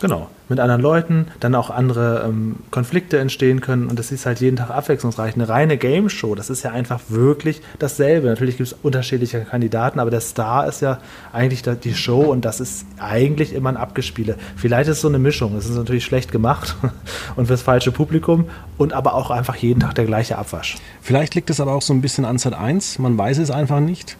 [0.00, 4.40] Genau, mit anderen Leuten, dann auch andere ähm, Konflikte entstehen können und das ist halt
[4.40, 5.34] jeden Tag abwechslungsreich.
[5.34, 8.26] Eine reine Game Show, das ist ja einfach wirklich dasselbe.
[8.26, 10.98] Natürlich gibt es unterschiedliche Kandidaten, aber der Star ist ja
[11.32, 14.36] eigentlich die Show und das ist eigentlich immer ein Abgespiele.
[14.56, 16.76] Vielleicht ist es so eine Mischung, es ist natürlich schlecht gemacht
[17.36, 20.76] und fürs falsche Publikum und aber auch einfach jeden Tag der gleiche Abwasch.
[21.00, 23.80] Vielleicht liegt es aber auch so ein bisschen an Sat 1, man weiß es einfach
[23.80, 24.16] nicht,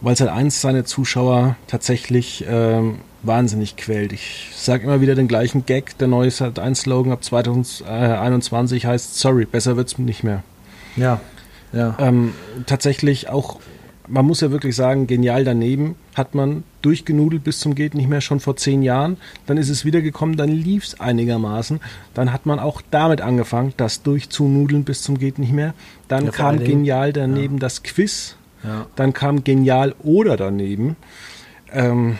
[0.00, 4.12] weil Sat 1 seine Zuschauer tatsächlich ähm, wahnsinnig quält.
[4.12, 5.96] Ich sage immer wieder den gleichen Gag.
[5.98, 10.42] Der neue Sat 1 Slogan ab 2021 heißt Sorry, besser wird's nicht mehr.
[10.96, 11.20] Ja.
[11.72, 11.96] ja.
[11.98, 12.34] Ähm,
[12.66, 13.60] tatsächlich auch,
[14.08, 18.20] man muss ja wirklich sagen, genial daneben hat man durchgenudelt bis zum geht nicht mehr
[18.20, 19.16] schon vor zehn Jahren.
[19.46, 21.80] Dann ist es wieder gekommen, dann lief es einigermaßen.
[22.14, 25.74] Dann hat man auch damit angefangen, das durchzunudeln bis zum geht nicht mehr.
[26.08, 27.60] Dann ja, kam genial daneben ja.
[27.60, 28.36] das Quiz.
[28.64, 28.86] Ja.
[28.96, 30.96] Dann kam genial oder daneben.
[31.72, 32.18] Ähm,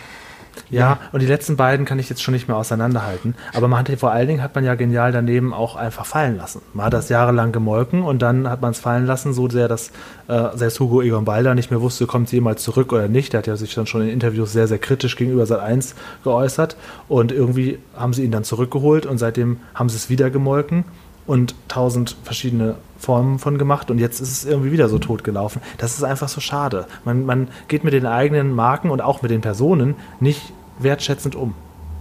[0.70, 3.34] ja, und die letzten beiden kann ich jetzt schon nicht mehr auseinanderhalten.
[3.53, 6.62] Aber man hat vor allen Dingen hat man ja genial daneben auch einfach fallen lassen.
[6.72, 9.90] Man hat das jahrelang gemolken und dann hat man es fallen lassen, so sehr, dass
[10.28, 13.32] äh, selbst Hugo Egon Balder nicht mehr wusste, kommt sie jemals zurück oder nicht.
[13.32, 15.94] Der hat ja sich dann schon in Interviews sehr, sehr kritisch gegenüber Sat 1
[16.24, 16.76] geäußert.
[17.09, 20.84] Und irgendwie haben sie ihn dann zurückgeholt und seitdem haben sie es wieder gemolken
[21.27, 25.61] und tausend verschiedene Formen von gemacht und jetzt ist es irgendwie wieder so tot gelaufen.
[25.79, 26.87] Das ist einfach so schade.
[27.05, 31.55] Man, man geht mit den eigenen Marken und auch mit den Personen nicht wertschätzend um,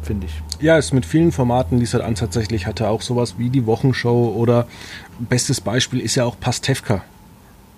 [0.03, 0.41] finde ich.
[0.59, 3.65] Ja, ist mit vielen Formaten, die es halt an tatsächlich hatte, auch sowas wie die
[3.65, 4.67] Wochenshow oder
[5.19, 7.03] bestes Beispiel ist ja auch Pastewka.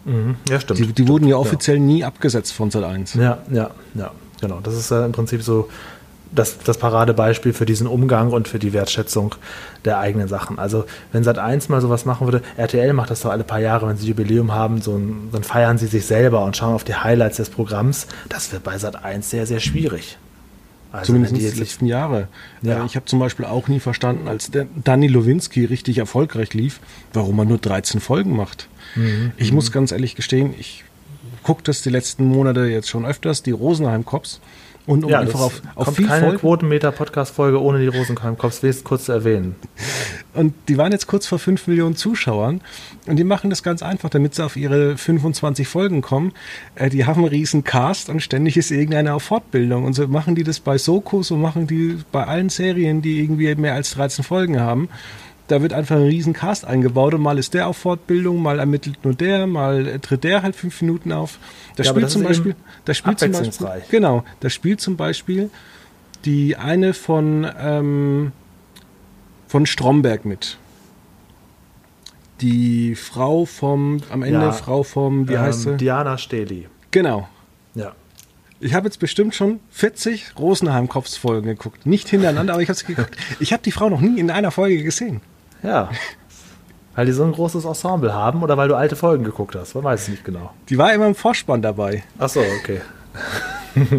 [0.06, 0.80] Mhm, ja, stimmt.
[0.80, 1.84] Die, die wurden ja offiziell ja.
[1.84, 3.14] nie abgesetzt von Sat 1.
[3.14, 4.60] Ja, ja, ja, genau.
[4.62, 5.70] Das ist ja im Prinzip so
[6.34, 9.36] das, das Paradebeispiel für diesen Umgang und für die Wertschätzung
[9.86, 10.59] der eigenen Sachen.
[10.59, 13.88] Also wenn Sat 1 mal sowas machen würde, RTL macht das doch alle paar Jahre,
[13.88, 16.95] wenn sie Jubiläum haben, so ein, dann feiern sie sich selber und schauen auf die
[16.95, 18.07] Highlights des Programms.
[18.29, 20.17] Das wird bei Sat 1 sehr, sehr schwierig.
[20.91, 22.27] Also Zumindest die letzten Jahre.
[22.61, 22.84] Ja.
[22.84, 26.79] Äh, ich habe zum Beispiel auch nie verstanden, als der Danny Lowinski richtig erfolgreich lief,
[27.13, 28.67] warum man nur 13 Folgen macht.
[28.95, 29.31] Mhm.
[29.38, 30.84] Ich muss ganz ehrlich gestehen, ich
[31.41, 34.39] gucke das die letzten Monate jetzt schon öfters, die Rosenheim-Cops.
[34.86, 36.36] Und um ja, einfach auf, auf kommt viel keine.
[36.36, 39.55] Quotenmeter-Podcast-Folge ohne die Rosenheim-Cops, kurz zu erwähnen.
[40.34, 42.59] Und die waren jetzt kurz vor 5 Millionen Zuschauern
[43.07, 46.34] und die machen das ganz einfach, damit sie auf ihre 25 Folgen kommen.
[46.75, 49.86] Äh, die haben einen riesen Cast und ständig ist irgendeiner auf Fortbildung.
[49.86, 53.55] Und so machen die das bei Soko, so machen die bei allen Serien, die irgendwie
[53.55, 54.89] mehr als 13 Folgen haben
[55.54, 58.97] da wird einfach ein riesen Cast eingebaut und mal ist der auf Fortbildung, mal ermittelt
[59.04, 61.38] nur der, mal tritt der halt fünf Minuten auf.
[61.76, 65.51] Das ja, spielt zum Beispiel, das spielt zum Beispiel, genau, das spielt zum Beispiel
[66.26, 68.32] die eine von ähm,
[69.47, 70.58] von Stromberg mit.
[72.41, 75.78] Die Frau vom, am Ende ja, Frau vom, wie ähm, heißt sie?
[75.78, 76.68] Diana Steli.
[76.89, 77.30] Genau.
[77.76, 77.93] Ja.
[78.60, 81.86] Ich habe jetzt bestimmt schon 40 Rosenheim-Kopfsfolgen geguckt.
[81.86, 83.16] Nicht hintereinander, aber ich habe es geguckt.
[83.39, 85.22] Ich habe die Frau noch nie in einer Folge gesehen.
[85.64, 85.89] Ja.
[86.95, 89.74] Weil die so ein großes Ensemble haben oder weil du alte Folgen geguckt hast?
[89.74, 90.51] Man weiß es nicht genau.
[90.70, 92.03] Die war immer im Vorspann dabei.
[92.20, 92.82] Ach so, okay.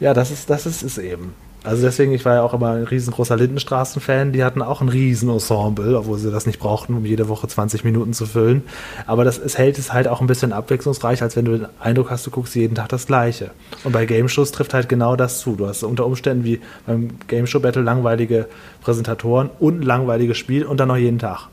[0.00, 1.34] ja, das ist, das ist es eben.
[1.64, 4.32] Also deswegen, ich war ja auch immer ein riesengroßer Lindenstraßen-Fan.
[4.32, 8.12] Die hatten auch ein Riesenensemble, obwohl sie das nicht brauchten, um jede Woche 20 Minuten
[8.14, 8.62] zu füllen.
[9.06, 12.10] Aber das, es hält es halt auch ein bisschen abwechslungsreich, als wenn du den Eindruck
[12.10, 13.52] hast, du guckst jeden Tag das Gleiche.
[13.84, 15.54] Und bei Game Shows trifft halt genau das zu.
[15.54, 18.48] Du hast unter Umständen wie beim Game Show Battle langweilige
[18.80, 21.48] Präsentatoren und ein langweiliges Spiel und dann noch jeden Tag.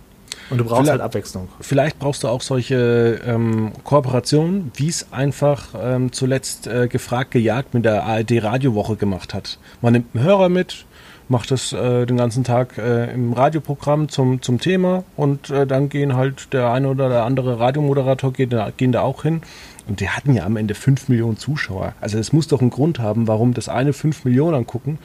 [0.49, 1.47] Und du brauchst vielleicht, halt Abwechslung.
[1.59, 7.73] Vielleicht brauchst du auch solche ähm, Kooperationen, wie es einfach ähm, zuletzt äh, gefragt gejagt
[7.73, 9.59] mit der ARD Radiowoche gemacht hat.
[9.81, 10.85] Man nimmt einen Hörer mit,
[11.27, 15.89] macht das äh, den ganzen Tag äh, im Radioprogramm zum, zum Thema und äh, dann
[15.89, 19.41] gehen halt der eine oder der andere Radiomoderator geht, gehen da auch hin.
[19.87, 21.93] Und die hatten ja am Ende 5 Millionen Zuschauer.
[21.99, 24.99] Also es muss doch einen Grund haben, warum das eine 5 Millionen angucken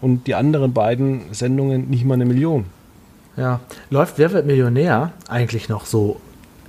[0.00, 2.66] und die anderen beiden Sendungen nicht mal eine Million.
[3.36, 3.60] Ja,
[3.90, 6.20] läuft Wer wird Millionär eigentlich noch so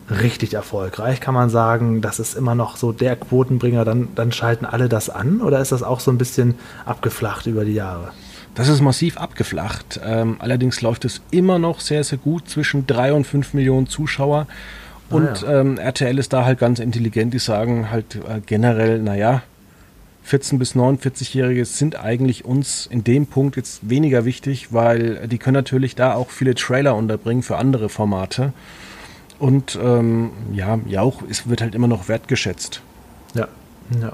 [0.09, 1.19] richtig erfolgreich?
[1.19, 5.09] Kann man sagen, das ist immer noch so der Quotenbringer, dann, dann schalten alle das
[5.09, 6.55] an oder ist das auch so ein bisschen
[6.85, 8.11] abgeflacht über die Jahre?
[8.55, 9.99] Das ist massiv abgeflacht.
[10.05, 14.47] Ähm, allerdings läuft es immer noch sehr, sehr gut zwischen drei und fünf Millionen Zuschauer.
[15.09, 15.59] Ah, und ah, ja.
[15.61, 19.41] ähm, RTL ist da halt ganz intelligent, die sagen halt äh, generell, naja,
[20.27, 25.55] 14- bis 49-Jährige sind eigentlich uns in dem Punkt jetzt weniger wichtig, weil die können
[25.55, 28.53] natürlich da auch viele Trailer unterbringen für andere Formate.
[29.39, 32.81] Und ähm, ja, Jauch es wird halt immer noch wertgeschätzt.
[33.33, 33.47] Ja,
[34.01, 34.13] ja.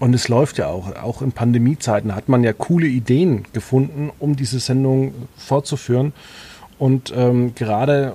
[0.00, 0.94] Und es läuft ja auch.
[0.96, 6.12] Auch in Pandemiezeiten hat man ja coole Ideen gefunden, um diese Sendung fortzuführen.
[6.78, 8.14] Und ähm, gerade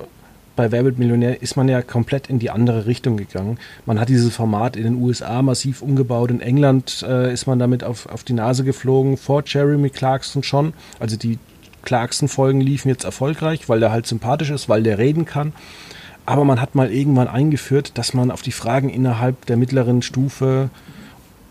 [0.56, 3.58] bei Wer wird Millionär ist man ja komplett in die andere Richtung gegangen.
[3.86, 6.30] Man hat dieses Format in den USA massiv umgebaut.
[6.30, 10.74] In England äh, ist man damit auf, auf die Nase geflogen, vor Jeremy Clarkson schon.
[10.98, 11.38] Also die
[11.82, 15.52] Clarkson-Folgen liefen jetzt erfolgreich, weil der halt sympathisch ist, weil der reden kann.
[16.26, 20.70] Aber man hat mal irgendwann eingeführt, dass man auf die Fragen innerhalb der mittleren Stufe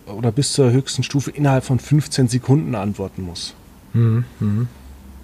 [0.06, 3.54] oder bis zur höchsten Stufe innerhalb von 15 Sekunden antworten muss.
[3.94, 4.26] Mhm.
[4.40, 4.68] mhm.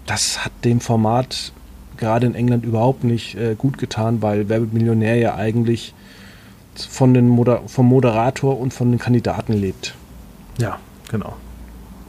[0.06, 1.52] Das hat dem Format
[1.98, 5.94] gerade in England überhaupt nicht äh, gut getan, weil Wer Millionär ja eigentlich
[6.76, 9.96] von den Moder vom Moderator und von den Kandidaten lebt.
[10.58, 10.80] Ja,
[11.10, 11.36] genau.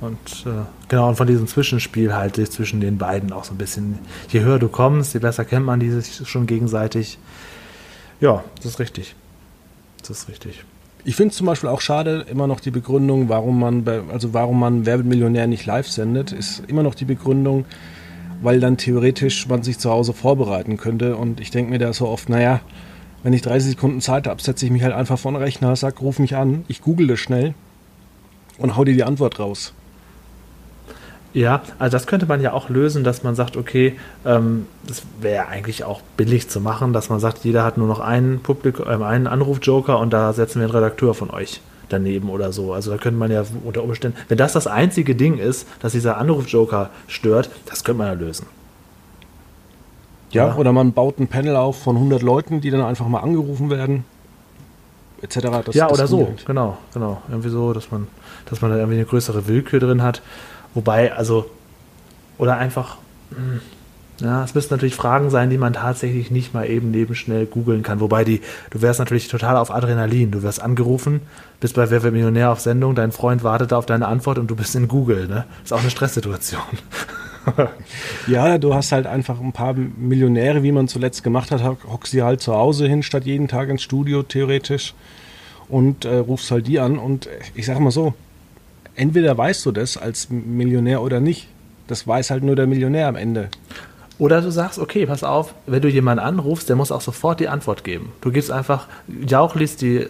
[0.00, 3.98] Und äh, genau, und von diesem Zwischenspiel halt zwischen den beiden auch so ein bisschen.
[4.28, 7.18] Je höher du kommst, je besser kennt man die sich schon gegenseitig.
[8.20, 9.14] Ja, das ist richtig.
[10.00, 10.64] Das ist richtig.
[11.04, 14.34] Ich finde es zum Beispiel auch schade, immer noch die Begründung, warum man, bei, also
[14.34, 17.64] warum man Werbemillionär nicht live sendet, ist immer noch die Begründung,
[18.42, 21.16] weil dann theoretisch man sich zu Hause vorbereiten könnte.
[21.16, 22.60] Und ich denke mir da so oft, naja,
[23.22, 26.00] wenn ich 30 Sekunden Zeit habe, setze ich mich halt einfach vor den Rechner, sag,
[26.00, 27.54] ruf mich an, ich google das schnell
[28.58, 29.72] und hau dir die Antwort raus.
[31.32, 35.48] Ja, also das könnte man ja auch lösen, dass man sagt, okay, ähm, das wäre
[35.48, 38.84] eigentlich auch billig zu machen, dass man sagt, jeder hat nur noch einen Publik äh,
[38.84, 42.72] einen Anrufjoker und da setzen wir einen Redakteur von euch daneben oder so.
[42.72, 46.18] Also da könnte man ja unter Umständen, wenn das das einzige Ding ist, dass dieser
[46.18, 48.46] Anrufjoker stört, das könnte man ja lösen.
[50.30, 53.20] Ja, ja, oder man baut ein Panel auf von 100 Leuten, die dann einfach mal
[53.20, 54.04] angerufen werden,
[55.22, 55.38] etc.
[55.64, 56.44] Das, ja, das oder so, halt.
[56.46, 57.22] genau, genau.
[57.28, 58.08] Irgendwie so, dass man,
[58.46, 60.22] dass man da irgendwie eine größere Willkür drin hat.
[60.74, 61.48] Wobei, also,
[62.38, 62.96] oder einfach,
[63.30, 63.60] hm,
[64.20, 67.82] ja, es müssen natürlich Fragen sein, die man tatsächlich nicht mal eben neben schnell googeln
[67.82, 68.00] kann.
[68.00, 68.40] Wobei die,
[68.70, 70.30] du wärst natürlich total auf Adrenalin.
[70.30, 71.20] Du wirst angerufen,
[71.60, 74.56] bist bei Wer wird Millionär auf Sendung, dein Freund wartet auf deine Antwort und du
[74.56, 75.28] bist in Google.
[75.28, 75.44] Ne?
[75.62, 76.62] Ist auch eine Stresssituation.
[78.26, 82.22] ja, du hast halt einfach ein paar Millionäre, wie man zuletzt gemacht hat, hockst sie
[82.22, 84.94] halt zu Hause hin, statt jeden Tag ins Studio theoretisch
[85.68, 86.98] und äh, rufst halt die an.
[86.98, 88.14] Und ich sag mal so,
[88.94, 91.48] entweder weißt du das als Millionär oder nicht.
[91.86, 93.48] Das weiß halt nur der Millionär am Ende.
[94.18, 97.48] Oder du sagst, okay, pass auf, wenn du jemanden anrufst, der muss auch sofort die
[97.48, 98.12] Antwort geben.
[98.22, 98.86] Du gibst einfach,
[99.26, 100.06] Jauch liest die,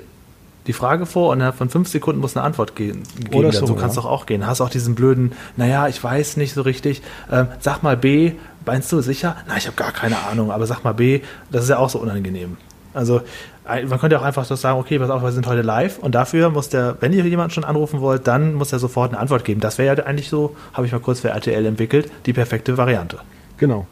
[0.67, 3.03] die Frage vor und innerhalb von fünf Sekunden muss eine Antwort geben.
[3.33, 4.03] Oder so, so kannst ja.
[4.03, 4.47] doch auch gehen.
[4.47, 7.03] Hast auch diesen blöden, naja, ich weiß nicht so richtig.
[7.33, 8.33] Ähm, sag mal B,
[8.65, 9.37] meinst du sicher?
[9.49, 11.99] Na, ich habe gar keine Ahnung, aber sag mal B, das ist ja auch so
[11.99, 12.57] unangenehm.
[12.95, 13.23] Also
[13.67, 16.51] man könnte auch einfach so sagen, okay, pass auf, wir sind heute live und dafür
[16.51, 19.61] muss der, wenn ihr jemanden schon anrufen wollt, dann muss er sofort eine Antwort geben.
[19.61, 23.19] Das wäre ja eigentlich so, habe ich mal kurz für RTL entwickelt, die perfekte Variante.
[23.59, 23.87] Genau.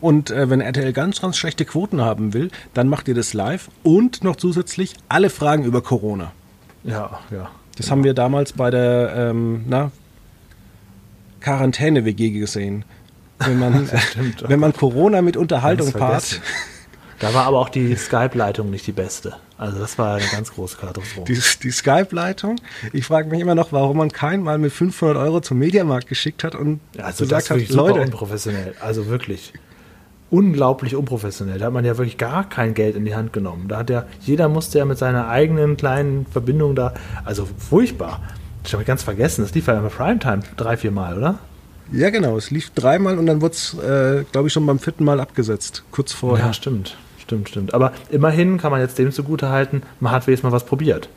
[0.00, 3.70] Und äh, wenn RTL ganz, ganz schlechte Quoten haben will, dann macht ihr das live
[3.82, 6.32] und noch zusätzlich alle Fragen über Corona.
[6.84, 7.50] Ja, ja.
[7.76, 7.90] Das genau.
[7.90, 9.64] haben wir damals bei der ähm,
[11.40, 12.84] Quarantäne-WG gesehen.
[13.38, 16.40] Wenn man, stimmt, wenn man Corona mit Unterhaltung paart.
[17.18, 19.36] Da war aber auch die Skype-Leitung nicht die beste.
[19.56, 21.32] Also das war eine ganz große Katastrophe.
[21.32, 22.56] Die, die Skype-Leitung?
[22.92, 26.44] Ich frage mich immer noch, warum man keinen mal mit 500 Euro zum Mediamarkt geschickt
[26.44, 28.00] hat und ja, also gesagt hat, Leute.
[28.00, 28.74] unprofessionell.
[28.80, 29.54] Also wirklich
[30.30, 31.58] unglaublich unprofessionell.
[31.58, 33.68] Da hat man ja wirklich gar kein Geld in die Hand genommen.
[33.68, 38.20] Da hat ja, jeder musste ja mit seiner eigenen kleinen Verbindung da, also furchtbar.
[38.64, 41.38] Ich habe ganz vergessen, das lief ja immer Primetime drei, vier Mal, oder?
[41.92, 42.36] Ja, genau.
[42.36, 45.84] Es lief dreimal und dann wurde es, äh, glaube ich, schon beim vierten Mal abgesetzt.
[45.92, 46.46] Kurz vorher.
[46.46, 46.96] Ja, stimmt.
[47.18, 47.74] Stimmt, stimmt.
[47.74, 51.08] Aber immerhin kann man jetzt dem zugute halten, man hat wenigstens mal was probiert.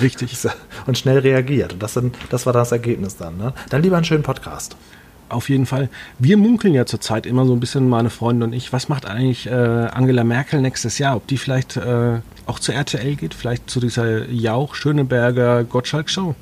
[0.00, 0.36] Richtig.
[0.86, 1.72] und schnell reagiert.
[1.72, 3.36] Und das, dann, das war das Ergebnis dann.
[3.36, 3.52] Ne?
[3.68, 4.76] Dann lieber einen schönen Podcast.
[5.30, 5.88] Auf jeden Fall.
[6.18, 9.46] Wir munkeln ja zurzeit immer so ein bisschen, meine Freunde und ich, was macht eigentlich
[9.46, 11.16] äh, Angela Merkel nächstes Jahr?
[11.16, 16.34] Ob die vielleicht äh, auch zu RTL geht, vielleicht zu dieser Jauch-Schöneberger Gottschalk-Show?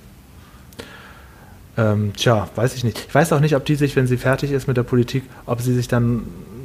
[1.77, 2.99] Ähm, tja, weiß ich nicht.
[3.09, 5.61] Ich weiß auch nicht, ob die sich, wenn sie fertig ist mit der Politik, ob
[5.61, 6.23] sie sich dann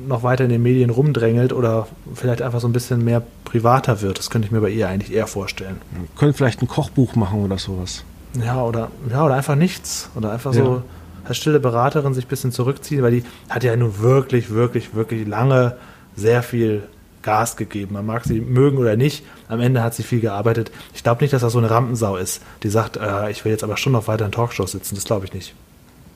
[0.07, 4.17] noch weiter in den Medien rumdrängelt oder vielleicht einfach so ein bisschen mehr privater wird.
[4.17, 5.81] Das könnte ich mir bei ihr eigentlich eher vorstellen.
[6.17, 8.03] Können vielleicht ein Kochbuch machen oder sowas.
[8.43, 10.09] Ja, oder, ja, oder einfach nichts.
[10.15, 10.63] Oder einfach ja.
[10.63, 10.83] so
[11.25, 15.27] als stille Beraterin sich ein bisschen zurückziehen, weil die hat ja nun wirklich, wirklich, wirklich
[15.27, 15.77] lange
[16.15, 16.83] sehr viel
[17.21, 17.93] Gas gegeben.
[17.93, 19.25] Man mag sie mögen oder nicht.
[19.47, 20.71] Am Ende hat sie viel gearbeitet.
[20.93, 23.63] Ich glaube nicht, dass das so eine Rampensau ist, die sagt, äh, ich will jetzt
[23.63, 24.95] aber schon noch weiter in Talkshows sitzen.
[24.95, 25.55] Das glaube ich nicht.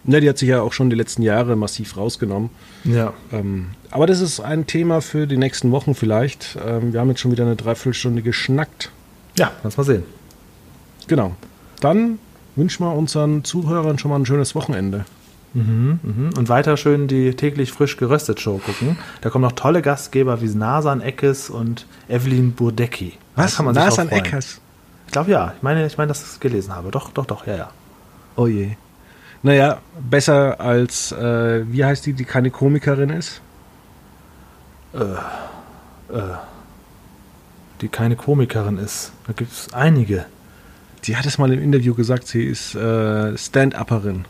[0.03, 2.49] Ne, die hat sich ja auch schon die letzten Jahre massiv rausgenommen.
[2.84, 3.14] Ja.
[3.32, 6.58] Ähm, aber das ist ein Thema für die nächsten Wochen vielleicht.
[6.66, 8.91] Ähm, wir haben jetzt schon wieder eine Dreiviertelstunde geschnackt.
[9.38, 10.03] Ja, lass mal sehen.
[11.08, 11.36] Genau.
[11.82, 12.20] Dann
[12.58, 15.05] wünschen wir unseren Zuhörern schon mal ein schönes Wochenende.
[15.53, 16.30] Mhm, mhm.
[16.38, 18.97] Und weiter schön die täglich frisch geröstet Show gucken.
[19.22, 23.14] Da kommen noch tolle Gastgeber wie Nasan Eckes und Evelyn Burdecki.
[23.36, 23.58] Was?
[23.60, 24.60] Nasan Eckes?
[25.05, 25.53] Ich glaube ja.
[25.55, 26.91] Ich meine, ich meine, dass ich es gelesen habe.
[26.91, 27.70] Doch, doch, doch, ja, ja.
[28.36, 28.72] Oh je.
[29.41, 33.41] Naja, besser als, äh, wie heißt die, die keine Komikerin ist?
[34.93, 34.99] Äh,
[36.14, 36.36] äh,
[37.82, 39.12] die keine Komikerin ist.
[39.28, 40.26] Da gibt es einige.
[41.08, 44.26] Die hat es mal im Interview gesagt, sie ist äh, Stand-Upperin.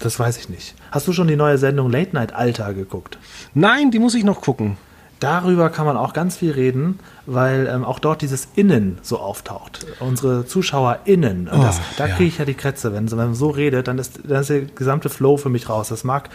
[0.00, 0.74] Das weiß ich nicht.
[0.90, 3.18] Hast du schon die neue Sendung Late Night Alter geguckt?
[3.54, 4.76] Nein, die muss ich noch gucken.
[5.20, 9.86] Darüber kann man auch ganz viel reden, weil ähm, auch dort dieses Innen so auftaucht.
[10.00, 11.48] Unsere ZuschauerInnen.
[11.48, 12.16] Und das, oh, da ja.
[12.16, 12.92] kriege ich ja die Krätze.
[12.92, 15.88] Wenn, wenn man so redet, dann ist, dann ist der gesamte Flow für mich raus.
[15.88, 16.28] Das mag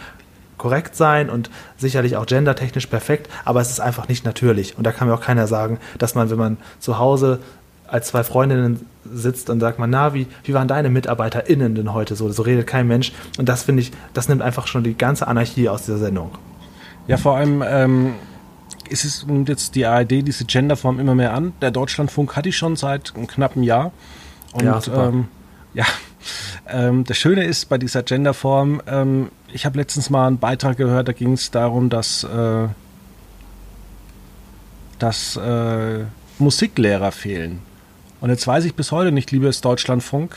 [0.56, 4.76] korrekt sein und sicherlich auch gendertechnisch perfekt, aber es ist einfach nicht natürlich.
[4.76, 7.40] Und da kann mir auch keiner sagen, dass man, wenn man zu Hause
[7.90, 12.14] als zwei Freundinnen sitzt und sagt man, na, wie, wie waren deine MitarbeiterInnen denn heute
[12.14, 12.30] so?
[12.30, 13.12] So redet kein Mensch.
[13.38, 16.30] Und das finde ich, das nimmt einfach schon die ganze Anarchie aus dieser Sendung.
[17.06, 18.14] Ja, vor allem ähm,
[18.88, 21.52] ist es jetzt die ARD diese Genderform immer mehr an.
[21.60, 23.92] Der Deutschlandfunk hatte ich schon seit einem knappen Jahr.
[24.52, 25.28] Und ja, ähm,
[25.74, 25.84] ja
[26.68, 31.08] ähm, das Schöne ist bei dieser Genderform, ähm, ich habe letztens mal einen Beitrag gehört,
[31.08, 32.68] da ging es darum, dass, äh,
[34.98, 36.04] dass äh,
[36.38, 37.60] Musiklehrer fehlen.
[38.20, 40.36] Und jetzt weiß ich bis heute nicht, liebes Deutschlandfunk,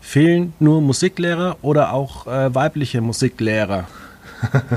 [0.00, 3.88] fehlen nur Musiklehrer oder auch äh, weibliche Musiklehrer?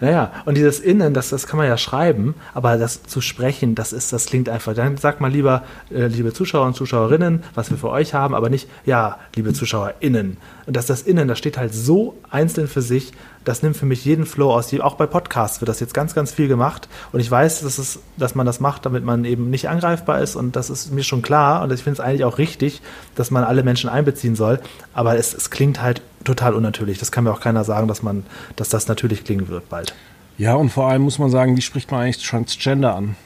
[0.00, 3.92] Naja, und dieses Innen, das, das kann man ja schreiben, aber das zu sprechen, das
[3.92, 4.74] ist, das klingt einfach.
[4.74, 8.50] Dann sagt mal lieber, äh, liebe Zuschauer und Zuschauerinnen, was wir für euch haben, aber
[8.50, 10.36] nicht, ja, liebe ZuschauerInnen.
[10.66, 13.12] Und dass das Innen, das steht halt so einzeln für sich,
[13.44, 14.72] das nimmt für mich jeden Flow aus.
[14.80, 16.88] Auch bei Podcasts wird das jetzt ganz, ganz viel gemacht.
[17.12, 20.34] Und ich weiß, dass, es, dass man das macht, damit man eben nicht angreifbar ist.
[20.34, 21.62] Und das ist mir schon klar.
[21.62, 22.80] Und ich finde es eigentlich auch richtig,
[23.14, 24.60] dass man alle Menschen einbeziehen soll.
[24.94, 26.98] Aber es, es klingt halt total unnatürlich.
[26.98, 28.24] Das kann mir auch keiner sagen, dass man,
[28.56, 29.94] dass das natürlich klingen wird bald.
[30.36, 33.16] Ja, und vor allem muss man sagen, wie spricht man eigentlich Transgender an?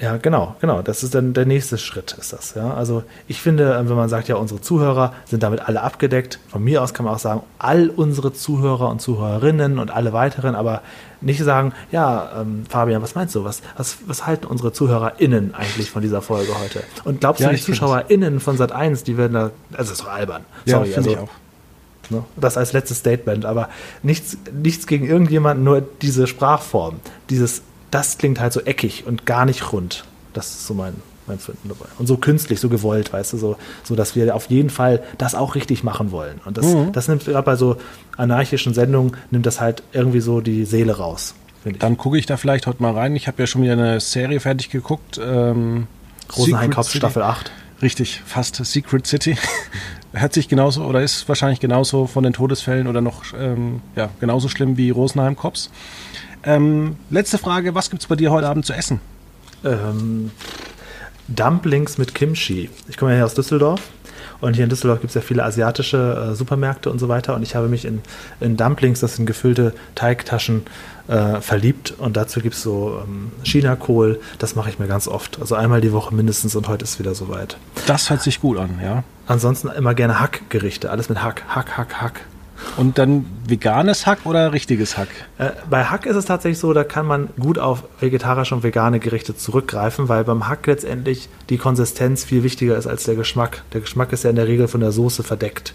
[0.00, 0.82] Ja, genau, genau.
[0.82, 2.54] Das ist dann der nächste Schritt, ist das.
[2.56, 6.40] Ja, also ich finde, wenn man sagt, ja, unsere Zuhörer sind damit alle abgedeckt.
[6.48, 10.56] Von mir aus kann man auch sagen, all unsere Zuhörer und Zuhörerinnen und alle weiteren,
[10.56, 10.82] aber
[11.20, 13.44] nicht sagen, ja, ähm, Fabian, was meinst du?
[13.44, 16.82] Was, was, was halten unsere ZuhörerInnen eigentlich von dieser Folge heute?
[17.04, 20.00] Und glaubst ja, du, die ZuschauerInnen von Sat 1, die werden da, also das ist
[20.00, 20.44] doch albern.
[20.66, 21.28] Sorry, ja, also, ich auch.
[22.10, 23.68] Ne, das als letztes Statement, aber
[24.02, 27.00] nichts, nichts gegen irgendjemanden, nur diese Sprachform,
[27.30, 27.62] dieses
[27.94, 30.04] das klingt halt so eckig und gar nicht rund.
[30.32, 30.94] Das ist so mein,
[31.28, 31.86] mein Finden dabei.
[31.98, 35.36] Und so künstlich, so gewollt, weißt du, so, so dass wir auf jeden Fall das
[35.36, 36.40] auch richtig machen wollen.
[36.44, 36.90] Und das, mhm.
[36.90, 37.76] das nimmt gerade bei so
[38.16, 41.34] anarchischen Sendungen, nimmt das halt irgendwie so die Seele raus.
[41.78, 43.14] Dann gucke ich da vielleicht heute mal rein.
[43.14, 45.20] Ich habe ja schon wieder eine Serie fertig geguckt.
[45.22, 45.86] Ähm,
[46.36, 47.50] Rosenheim-Kopf Staffel 8.
[47.82, 49.36] Richtig, fast Secret City.
[50.12, 54.48] Hört sich genauso oder ist wahrscheinlich genauso von den Todesfällen oder noch ähm, ja, genauso
[54.48, 55.70] schlimm wie Rosenheim Cops.
[56.44, 59.00] Ähm, letzte Frage, was gibt es bei dir heute Abend zu essen?
[59.64, 60.30] Ähm,
[61.26, 62.70] Dumplings mit Kimchi.
[62.88, 63.80] Ich komme ja hier aus Düsseldorf
[64.44, 67.42] und hier in Düsseldorf gibt es ja viele asiatische äh, Supermärkte und so weiter und
[67.42, 68.02] ich habe mich in,
[68.40, 70.62] in Dumplings, das sind gefüllte Teigtaschen,
[71.08, 75.40] äh, verliebt und dazu gibt es so ähm, Chinakohl, das mache ich mir ganz oft.
[75.40, 77.56] Also einmal die Woche mindestens und heute ist es wieder soweit.
[77.86, 79.02] Das hört sich gut an, ja.
[79.26, 82.20] Ansonsten immer gerne Hackgerichte, alles mit Hack, Hack, Hack, Hack.
[82.76, 85.08] Und dann veganes Hack oder richtiges Hack?
[85.38, 89.00] Äh, bei Hack ist es tatsächlich so, da kann man gut auf vegetarische und vegane
[89.00, 93.62] Gerichte zurückgreifen, weil beim Hack letztendlich die Konsistenz viel wichtiger ist als der Geschmack.
[93.72, 95.74] Der Geschmack ist ja in der Regel von der Soße verdeckt.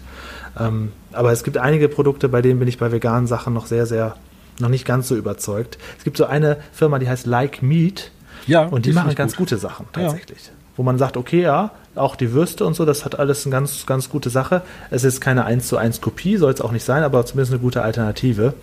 [0.58, 3.86] Ähm, aber es gibt einige Produkte, bei denen bin ich bei veganen Sachen noch sehr,
[3.86, 4.16] sehr,
[4.58, 5.78] noch nicht ganz so überzeugt.
[5.98, 8.10] Es gibt so eine Firma, die heißt Like Meat.
[8.46, 9.48] Ja, und die, die machen ganz gut.
[9.48, 10.46] gute Sachen tatsächlich.
[10.46, 10.52] Ja.
[10.76, 13.86] Wo man sagt, okay, ja, auch die Würste und so, das hat alles eine ganz,
[13.86, 14.62] ganz gute Sache.
[14.90, 17.60] Es ist keine 1 zu 1 Kopie, soll es auch nicht sein, aber zumindest eine
[17.60, 18.54] gute Alternative.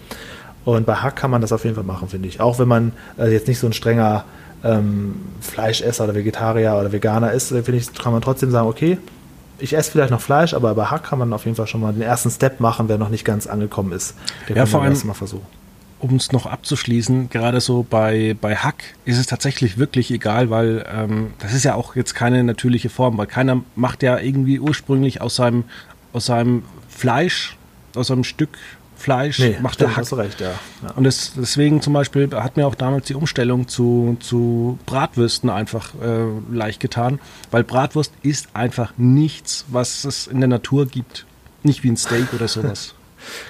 [0.66, 2.42] Und bei Hack kann man das auf jeden Fall machen, finde ich.
[2.42, 4.26] Auch wenn man äh, jetzt nicht so ein strenger
[4.64, 8.98] ähm, Fleischesser oder Vegetarier oder Veganer ist, finde ich, kann man trotzdem sagen, okay,
[9.60, 11.94] ich esse vielleicht noch Fleisch, aber bei Hack kann man auf jeden Fall schon mal
[11.94, 14.16] den ersten Step machen, wer noch nicht ganz angekommen ist.
[14.50, 15.46] Der ja, vor allem, mal versuchen.
[16.00, 20.86] Um es noch abzuschließen, gerade so bei, bei Hack ist es tatsächlich wirklich egal, weil
[20.94, 25.22] ähm, das ist ja auch jetzt keine natürliche Form, weil keiner macht ja irgendwie ursprünglich
[25.22, 25.64] aus seinem,
[26.14, 27.58] aus seinem Fleisch,
[27.96, 28.60] aus einem Stück
[28.98, 29.98] Fleisch nee, macht der Hack.
[29.98, 30.54] Hast recht, ja.
[30.84, 30.92] ja.
[30.96, 35.94] Und das, deswegen zum Beispiel hat mir auch damals die Umstellung zu, zu Bratwürsten einfach
[36.02, 37.20] äh, leicht getan,
[37.52, 41.26] weil Bratwurst ist einfach nichts, was es in der Natur gibt.
[41.64, 42.94] Nicht wie ein Steak oder sowas.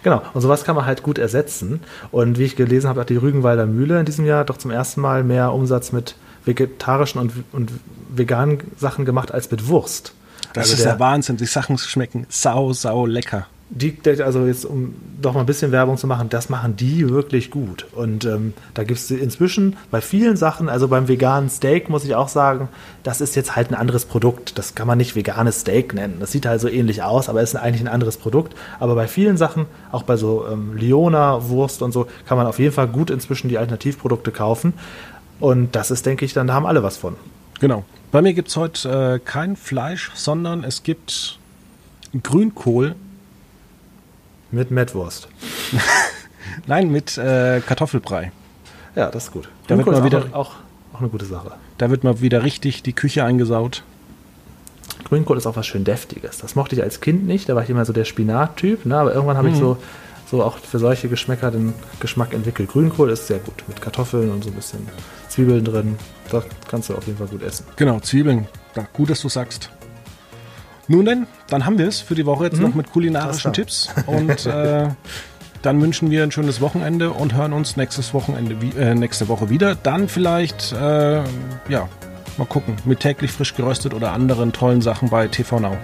[0.03, 1.81] Genau, und sowas kann man halt gut ersetzen.
[2.11, 5.01] Und wie ich gelesen habe, hat die Rügenwalder Mühle in diesem Jahr doch zum ersten
[5.01, 6.15] Mal mehr Umsatz mit
[6.45, 7.71] vegetarischen und, und
[8.09, 10.13] veganen Sachen gemacht als mit Wurst.
[10.53, 11.37] Das also ist der, der Wahnsinn.
[11.37, 15.97] Die Sachen schmecken sau, sau lecker die, also jetzt um doch mal ein bisschen Werbung
[15.97, 17.85] zu machen, das machen die wirklich gut.
[17.93, 22.15] Und ähm, da gibt es inzwischen bei vielen Sachen, also beim veganen Steak muss ich
[22.15, 22.69] auch sagen,
[23.03, 24.57] das ist jetzt halt ein anderes Produkt.
[24.57, 26.17] Das kann man nicht veganes Steak nennen.
[26.19, 28.55] Das sieht halt so ähnlich aus, aber ist eigentlich ein anderes Produkt.
[28.79, 32.59] Aber bei vielen Sachen, auch bei so ähm, Leona Wurst und so, kann man auf
[32.59, 34.73] jeden Fall gut inzwischen die Alternativprodukte kaufen.
[35.39, 37.15] Und das ist, denke ich, dann da haben alle was von.
[37.59, 37.83] Genau.
[38.11, 41.37] Bei mir gibt es heute äh, kein Fleisch, sondern es gibt
[42.23, 42.95] Grünkohl
[44.51, 45.27] mit Mettwurst.
[46.67, 48.31] Nein, mit äh, Kartoffelbrei.
[48.95, 49.49] Ja, das ist gut.
[49.67, 50.53] Da wird mal wieder, auch,
[50.93, 51.51] auch eine gute Sache.
[51.77, 53.83] Da wird mal wieder richtig die Küche eingesaut.
[55.03, 56.39] Grünkohl ist auch was schön Deftiges.
[56.39, 57.47] Das mochte ich als Kind nicht.
[57.47, 58.85] Da war ich immer so der Spinat-Typ.
[58.85, 58.97] Ne?
[58.97, 59.53] Aber irgendwann habe mhm.
[59.53, 59.77] ich so,
[60.29, 62.69] so auch für solche Geschmäcker den Geschmack entwickelt.
[62.69, 63.63] Grünkohl ist sehr gut.
[63.67, 64.87] Mit Kartoffeln und so ein bisschen
[65.29, 65.97] Zwiebeln drin.
[66.31, 67.65] Das kannst du auf jeden Fall gut essen.
[67.75, 68.47] Genau, Zwiebeln.
[68.75, 69.69] Ja, gut, dass du sagst.
[70.87, 72.63] Nun denn, dann haben wir es für die Woche jetzt mhm.
[72.63, 73.89] noch mit kulinarischen Tipps.
[74.05, 74.87] Und äh,
[75.61, 79.75] dann wünschen wir ein schönes Wochenende und hören uns nächstes Wochenende, äh, nächste Woche wieder.
[79.75, 81.17] Dann vielleicht, äh,
[81.69, 81.89] ja,
[82.37, 85.77] mal gucken, mit täglich frisch geröstet oder anderen tollen Sachen bei TV Now.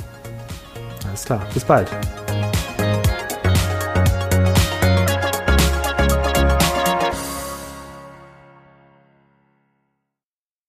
[1.08, 1.90] Alles klar, bis bald.